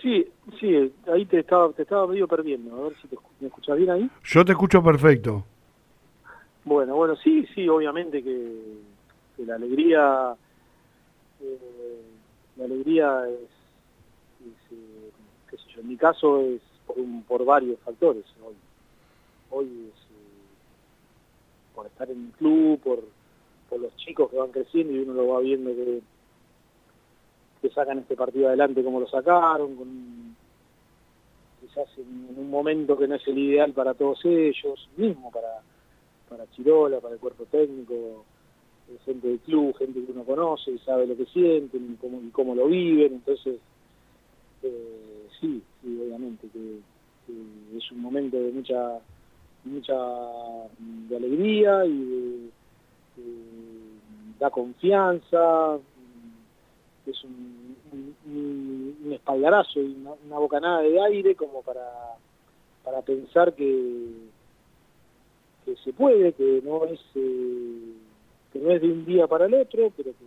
Sí, 0.00 0.26
sí, 0.60 0.92
ahí 1.12 1.26
te 1.26 1.40
estaba, 1.40 1.72
te 1.72 1.82
estaba 1.82 2.06
medio 2.06 2.28
perdiendo. 2.28 2.76
A 2.76 2.88
ver 2.88 2.96
si 3.00 3.08
te, 3.08 3.16
me 3.40 3.48
escuchas 3.48 3.76
bien 3.76 3.90
ahí. 3.90 4.10
Yo 4.24 4.44
te 4.44 4.52
escucho 4.52 4.82
perfecto. 4.82 5.44
Bueno, 6.64 6.96
bueno, 6.96 7.16
sí, 7.16 7.46
sí, 7.54 7.68
obviamente 7.68 8.22
que, 8.22 8.78
la 9.38 9.54
alegría, 9.54 10.36
eh, 11.40 12.02
la 12.56 12.64
alegría 12.64 13.22
es, 13.28 14.52
eh, 14.72 15.10
qué 15.48 15.56
sé 15.56 15.62
yo, 15.74 15.80
en 15.80 15.88
mi 15.88 15.96
caso 15.96 16.40
es 16.40 16.60
por, 16.86 16.96
por 17.26 17.44
varios 17.44 17.78
factores. 17.80 18.24
Hoy, 18.44 18.54
hoy 19.50 19.66
es 19.66 20.00
eh, 20.10 20.38
por 21.74 21.86
estar 21.86 22.10
en 22.10 22.26
el 22.26 22.32
club, 22.32 22.80
por, 22.80 23.02
por 23.70 23.80
los 23.80 23.96
chicos 23.96 24.30
que 24.30 24.36
van 24.36 24.50
creciendo 24.50 24.92
y 24.92 24.98
uno 24.98 25.14
lo 25.14 25.28
va 25.28 25.40
viendo 25.40 25.70
que 25.70 26.02
que 27.60 27.70
sacan 27.70 27.98
este 27.98 28.16
partido 28.16 28.48
adelante 28.48 28.82
como 28.82 29.00
lo 29.00 29.08
sacaron, 29.08 29.76
con, 29.76 30.36
quizás 31.60 31.88
en, 31.98 32.38
un 32.38 32.50
momento 32.50 32.96
que 32.96 33.08
no 33.08 33.16
es 33.16 33.26
el 33.28 33.38
ideal 33.38 33.72
para 33.72 33.94
todos 33.94 34.24
ellos, 34.24 34.88
mismo 34.96 35.30
para, 35.30 35.60
para 36.28 36.50
Chirola, 36.52 37.00
para 37.00 37.14
el 37.14 37.20
cuerpo 37.20 37.44
técnico, 37.44 38.24
gente 39.04 39.28
del 39.28 39.38
club, 39.40 39.76
gente 39.76 40.04
que 40.04 40.12
uno 40.12 40.24
conoce 40.24 40.70
y 40.70 40.78
sabe 40.78 41.06
lo 41.06 41.16
que 41.16 41.26
sienten 41.26 41.92
y 41.92 41.96
cómo, 41.96 42.20
cómo 42.32 42.54
lo 42.54 42.66
viven, 42.66 43.14
entonces 43.14 43.56
eh, 44.62 45.26
sí, 45.40 45.62
sí, 45.82 46.00
obviamente 46.02 46.48
que, 46.48 46.58
eh, 46.58 47.76
es 47.76 47.92
un 47.92 48.00
momento 48.00 48.38
de 48.38 48.50
mucha 48.52 48.98
mucha 49.64 49.94
de 50.78 51.16
alegría 51.16 51.84
y 51.84 51.98
de, 51.98 52.50
da 54.38 54.50
confianza, 54.50 55.78
es 57.10 57.24
un, 57.24 57.76
un, 58.26 59.12
espaldarazo 59.12 59.80
y 59.80 59.96
una, 60.26 60.38
bocanada 60.38 60.82
de 60.82 61.00
aire 61.00 61.34
como 61.34 61.62
para, 61.62 62.16
para 62.84 63.02
pensar 63.02 63.54
que, 63.54 64.10
que 65.64 65.76
se 65.76 65.92
puede, 65.92 66.32
que 66.32 66.62
no 66.64 66.84
es 66.84 67.00
eh, 67.14 67.92
que 68.52 68.58
no 68.58 68.70
es 68.70 68.80
de 68.80 68.88
un 68.88 69.04
día 69.04 69.26
para 69.26 69.46
el 69.46 69.54
otro, 69.54 69.92
pero 69.96 70.10
que, 70.12 70.24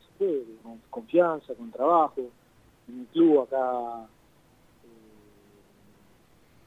se 0.00 0.18
puede, 0.18 0.44
con 0.62 0.80
confianza, 0.90 1.54
con 1.54 1.70
trabajo. 1.70 2.22
En 2.88 3.00
un 3.00 3.04
club 3.06 3.40
acá 3.40 4.06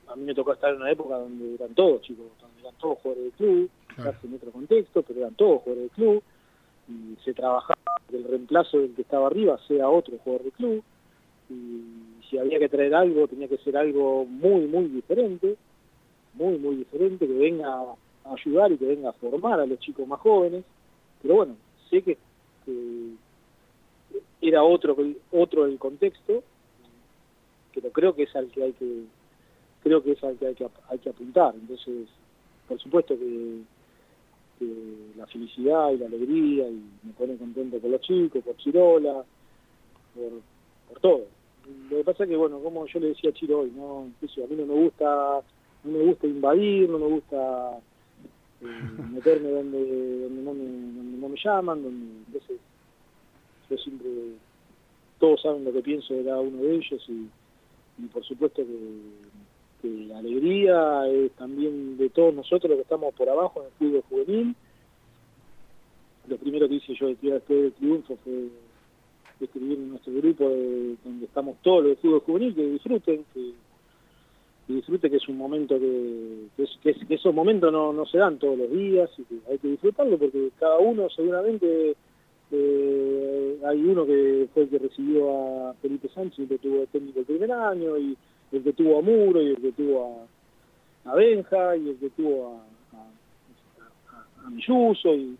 a 0.08 0.16
mí 0.16 0.24
me 0.24 0.34
tocó 0.34 0.54
estar 0.54 0.74
en 0.74 0.82
una 0.82 0.92
época 0.92 1.18
donde 1.18 1.56
eran 1.56 1.74
todos 1.74 2.02
chicos, 2.02 2.26
donde 2.42 2.62
eran 2.62 2.76
todos 2.76 2.98
jugadores 3.00 3.24
del 3.24 3.34
club, 3.34 3.70
quizás 3.90 4.24
en 4.24 4.34
otro 4.36 4.52
contexto, 4.52 5.02
pero 5.04 5.20
eran 5.20 5.36
todos 5.36 5.62
jugadores 5.62 5.92
del 5.92 5.92
club, 5.92 6.24
y 6.88 7.18
se 7.24 7.34
trabajaba 7.34 7.80
que 8.10 8.18
el 8.18 8.24
reemplazo 8.24 8.80
del 8.80 8.94
que 8.94 9.02
estaba 9.02 9.28
arriba 9.28 9.60
sea 9.68 9.90
otro 9.90 10.18
jugador 10.20 10.44
del 10.44 10.54
club, 10.54 10.84
y 11.50 12.24
si 12.30 12.38
había 12.38 12.60
que 12.60 12.70
traer 12.70 12.94
algo, 12.96 13.28
tenía 13.28 13.48
que 13.48 13.58
ser 13.58 13.78
algo 13.78 14.26
muy, 14.26 14.68
muy 14.68 14.86
diferente, 14.86 15.56
muy, 16.34 16.58
muy 16.58 16.76
diferente, 16.78 17.28
que 17.28 17.34
venga 17.34 17.68
a 17.68 18.34
ayudar 18.34 18.72
y 18.72 18.78
que 18.78 18.86
venga 18.86 19.10
a 19.10 19.14
formar 19.14 19.60
a 19.60 19.66
los 19.66 19.80
chicos 19.80 20.08
más 20.08 20.20
jóvenes, 20.20 20.64
pero 21.22 21.36
bueno, 21.36 21.56
sé 21.90 22.02
que, 22.02 22.18
era 24.42 24.64
otro, 24.64 24.96
otro 25.32 25.66
el 25.66 25.80
contexto, 25.80 26.44
pero 27.74 27.90
creo 27.92 28.16
que 28.16 28.24
es 28.24 28.36
al 28.36 28.50
que 28.50 28.64
hay 28.64 28.74
que 28.74 29.04
creo 29.84 30.04
que 30.04 30.12
es 30.12 30.24
al 30.24 30.38
que 30.38 30.48
hay 30.48 30.56
que, 30.56 30.68
hay 30.90 31.00
que 31.00 31.10
apuntar. 31.10 31.56
Entonces, 31.56 32.08
por 32.68 32.80
supuesto 32.80 33.18
que, 33.18 33.62
la 34.66 35.26
felicidad 35.28 35.92
y 35.92 35.98
la 35.98 36.08
alegría, 36.08 36.68
y 36.68 36.82
me 37.04 37.14
pone 37.14 37.38
contento 37.38 37.80
por 37.80 37.90
los 37.90 38.02
chicos, 38.02 38.44
por 38.44 38.56
Chirola, 38.58 39.24
por, 40.16 41.00
todo. 41.00 41.26
Lo 41.90 41.98
que 41.98 42.04
pasa 42.04 42.24
es 42.24 42.30
que, 42.30 42.36
bueno, 42.36 42.60
como 42.60 42.86
yo 42.88 43.00
le 43.00 43.10
decía 43.10 43.30
a 43.30 43.34
Chiro 43.34 43.60
hoy, 43.60 43.72
¿no? 43.76 44.00
a 44.00 44.48
mí 44.48 44.56
no 44.56 44.66
me 44.66 44.74
gusta, 44.74 45.42
no 45.84 45.92
me 45.92 46.04
gusta 46.06 46.28
invadir, 46.28 46.90
no 46.90 46.98
me 46.98 47.08
gusta 47.08 47.80
eh, 48.62 48.66
meterme 49.12 49.50
donde, 49.50 50.22
donde, 50.22 50.42
no 50.42 50.54
me, 50.54 50.64
donde 50.64 51.18
no 51.18 51.30
me 51.30 51.38
llaman, 51.44 51.84
donde, 51.84 52.06
entonces 52.28 52.58
yo 53.70 53.78
siempre, 53.78 54.10
todos 55.20 55.42
saben 55.42 55.66
lo 55.66 55.74
que 55.74 55.82
pienso 55.82 56.14
de 56.14 56.24
cada 56.24 56.40
uno 56.40 56.64
de 56.64 56.76
ellos 56.76 57.06
y, 57.10 57.28
y 58.00 58.08
por 58.08 58.24
supuesto 58.24 58.64
que 58.66 58.74
la 60.08 60.20
alegría 60.20 61.08
es 61.08 61.32
también 61.34 61.98
de 61.98 62.10
todos 62.10 62.34
nosotros 62.34 62.70
los 62.70 62.78
que 62.78 62.84
estamos 62.84 63.14
por 63.16 63.30
abajo 63.30 63.62
en 63.62 63.68
el 63.68 63.72
fútbol 63.74 64.04
juvenil. 64.10 64.56
Lo 66.28 66.38
primero 66.38 66.68
que 66.68 66.76
hice 66.76 66.94
yo 66.96 67.08
después 67.08 67.48
del 67.48 67.74
triunfo 67.74 68.18
fue 68.24 68.50
escribir 69.40 69.78
en 69.78 69.90
nuestro 69.92 70.14
grupo 70.14 70.50
donde 71.04 71.26
estamos 71.26 71.58
todos 71.62 71.84
los 71.84 71.90
de 71.92 71.96
fútbol 71.98 72.22
juvenil, 72.22 72.56
que 72.56 72.66
disfruten, 72.66 73.26
que, 73.34 73.54
disfruten 74.68 75.12
que 75.12 75.18
es 75.18 75.28
un 75.30 75.38
momento 75.38 75.80
que, 75.80 76.48
que, 76.84 77.16
esos 77.16 77.34
momentos 77.34 77.72
no, 77.72 77.94
no 77.94 78.06
se 78.06 78.18
dan 78.18 78.40
todos 78.40 78.58
los 78.58 78.72
días 78.72 79.10
y 79.18 79.24
que 79.24 79.36
hay 79.50 79.58
que 79.58 79.70
disfrutarlo 79.70 80.18
porque 80.18 80.52
cada 80.60 80.80
uno 80.80 81.10
seguramente 81.10 81.96
eh, 82.52 83.60
hay 83.66 83.84
uno 83.84 84.06
que 84.06 84.48
fue 84.54 84.64
el 84.64 84.70
que 84.70 84.80
recibió 84.80 85.68
a 85.68 85.74
Felipe 85.76 86.10
Sánchez 86.10 86.48
que 86.48 86.58
tuvo 86.58 86.82
el 86.82 86.88
técnico 86.88 87.20
el 87.20 87.26
primer 87.26 87.52
año 87.52 87.98
y 87.98 88.18
el 88.52 88.64
que 88.64 88.74
tuvo 88.74 89.00
a 89.00 89.02
Muro 89.02 89.42
y 89.42 89.48
el 89.48 89.62
que 89.62 89.72
tuvo 89.72 90.28
a, 91.06 91.12
a 91.12 91.16
Benja 91.16 91.76
y 91.76 91.90
el 91.90 91.98
que 91.98 92.10
tuvo 92.12 92.62
a, 92.94 92.98
a, 92.98 94.46
a, 94.46 94.50
Milluso 94.50 95.14
y, 95.14 95.38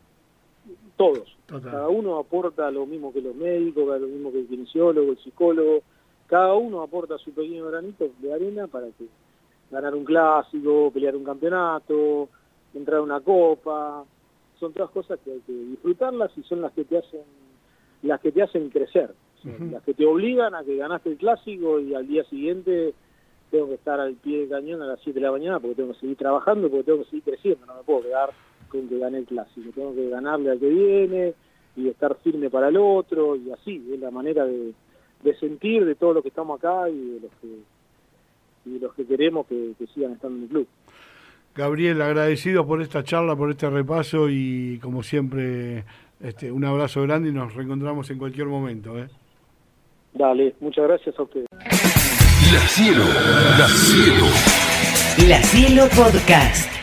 todos. 0.98 1.38
Cada 1.46 1.88
uno 1.88 2.18
aporta 2.18 2.70
lo 2.72 2.86
mismo 2.86 3.14
que 3.14 3.22
los 3.22 3.36
médicos, 3.36 4.02
lo 4.02 4.08
mismo 4.08 4.32
que 4.32 4.40
el 4.40 4.48
kinesiólogo, 4.48 5.12
el 5.12 5.18
psicólogo. 5.20 5.82
Cada 6.26 6.56
uno 6.56 6.82
aporta 6.82 7.18
su 7.20 7.32
pequeño 7.32 7.68
granito 7.68 8.10
de 8.20 8.34
arena 8.34 8.68
para 8.68 8.88
que 8.88 9.06
ganar 9.72 9.96
un 9.96 10.04
clásico, 10.04 10.92
pelear 10.92 11.16
un 11.16 11.24
campeonato, 11.24 12.28
entrar 12.74 12.98
a 12.98 13.04
una 13.04 13.22
copa. 13.22 14.04
Son 14.60 14.74
todas 14.74 14.90
cosas 14.90 15.20
que 15.24 15.32
hay 15.32 15.40
que 15.42 15.54
disfrutarlas 15.54 16.32
y 16.38 16.44
son 16.44 16.62
las 16.62 16.74
que 16.74 16.84
te 16.84 16.98
hacen 16.98 17.22
las 18.02 18.20
que 18.20 18.32
te 18.32 18.42
hacen 18.42 18.70
crecer 18.70 19.14
las 19.44 19.84
que 19.84 19.94
te 19.94 20.06
obligan 20.06 20.56
a 20.56 20.64
que 20.64 20.76
ganaste 20.76 21.10
el 21.10 21.18
clásico 21.18 21.80
y 21.80 21.94
al 21.94 22.08
día 22.08 22.24
siguiente 22.26 22.94
tengo 23.52 23.68
que 23.70 23.76
estar 23.76 24.00
al 24.00 24.16
pie 24.16 24.40
del 24.40 24.50
cañón 24.50 24.82
a 24.82 24.88
las 24.88 25.00
7 25.04 25.20
de 25.20 25.26
la 25.26 25.32
mañana 25.32 25.60
porque 25.60 25.76
tengo 25.76 25.94
que 25.94 26.00
seguir 26.00 26.18
trabajando, 26.18 26.70
porque 26.70 26.84
tengo 26.84 27.00
que 27.00 27.10
seguir 27.10 27.24
creciendo, 27.24 27.66
no 27.66 27.76
me 27.76 27.84
puedo 27.84 28.04
quedar 28.04 28.32
con 28.70 28.88
que 28.88 28.98
gané 28.98 29.20
el 29.20 29.26
clásico, 29.26 29.70
tengo 29.74 29.96
que 29.96 30.10
ganarle 30.10 30.52
al 30.52 30.60
que 30.60 30.70
viene 30.70 31.34
y 31.76 31.88
estar 31.88 32.16
firme 32.24 32.50
para 32.50 32.70
el 32.70 32.78
otro 32.78 33.36
y 33.36 33.52
así, 33.52 33.88
es 33.94 34.00
la 34.00 34.12
manera 34.12 34.46
de, 34.46 34.74
sentir 35.40 35.86
de 35.86 35.96
todos 35.96 36.16
los 36.16 36.24
que 36.24 36.30
estamos 36.30 36.58
acá 36.58 36.90
y 36.90 36.98
de 36.98 37.20
los 37.20 37.32
que, 37.42 38.68
y 38.70 38.80
los 38.80 38.94
que 38.94 39.06
queremos 39.06 39.46
que, 39.48 39.74
sigan 39.94 40.14
estando 40.14 40.38
en 40.38 40.44
el 40.44 40.50
club. 40.50 40.68
Gabriel, 41.56 42.02
agradecido 42.02 42.66
por 42.68 42.82
esta 42.82 43.04
charla, 43.04 43.36
por 43.36 43.50
este 43.50 43.70
repaso 43.70 44.30
y 44.30 44.80
como 44.80 45.04
siempre 45.04 45.86
este, 46.20 46.52
un 46.52 46.66
abrazo 46.66 47.02
grande 47.04 47.30
y 47.30 47.32
nos 47.32 47.54
reencontramos 47.54 48.10
en 48.10 48.18
cualquier 48.18 48.48
momento. 48.48 48.98
¿eh? 48.98 49.08
Dale, 50.18 50.56
muchas 50.60 50.86
gracias 50.88 51.16
a 51.20 51.24
ustedes. 51.24 51.46
La 52.52 52.60
Cielo, 52.68 53.04
La 53.60 53.68
Cielo. 53.68 54.26
La 55.28 55.44
Cielo 55.44 55.88
Podcast. 55.96 56.77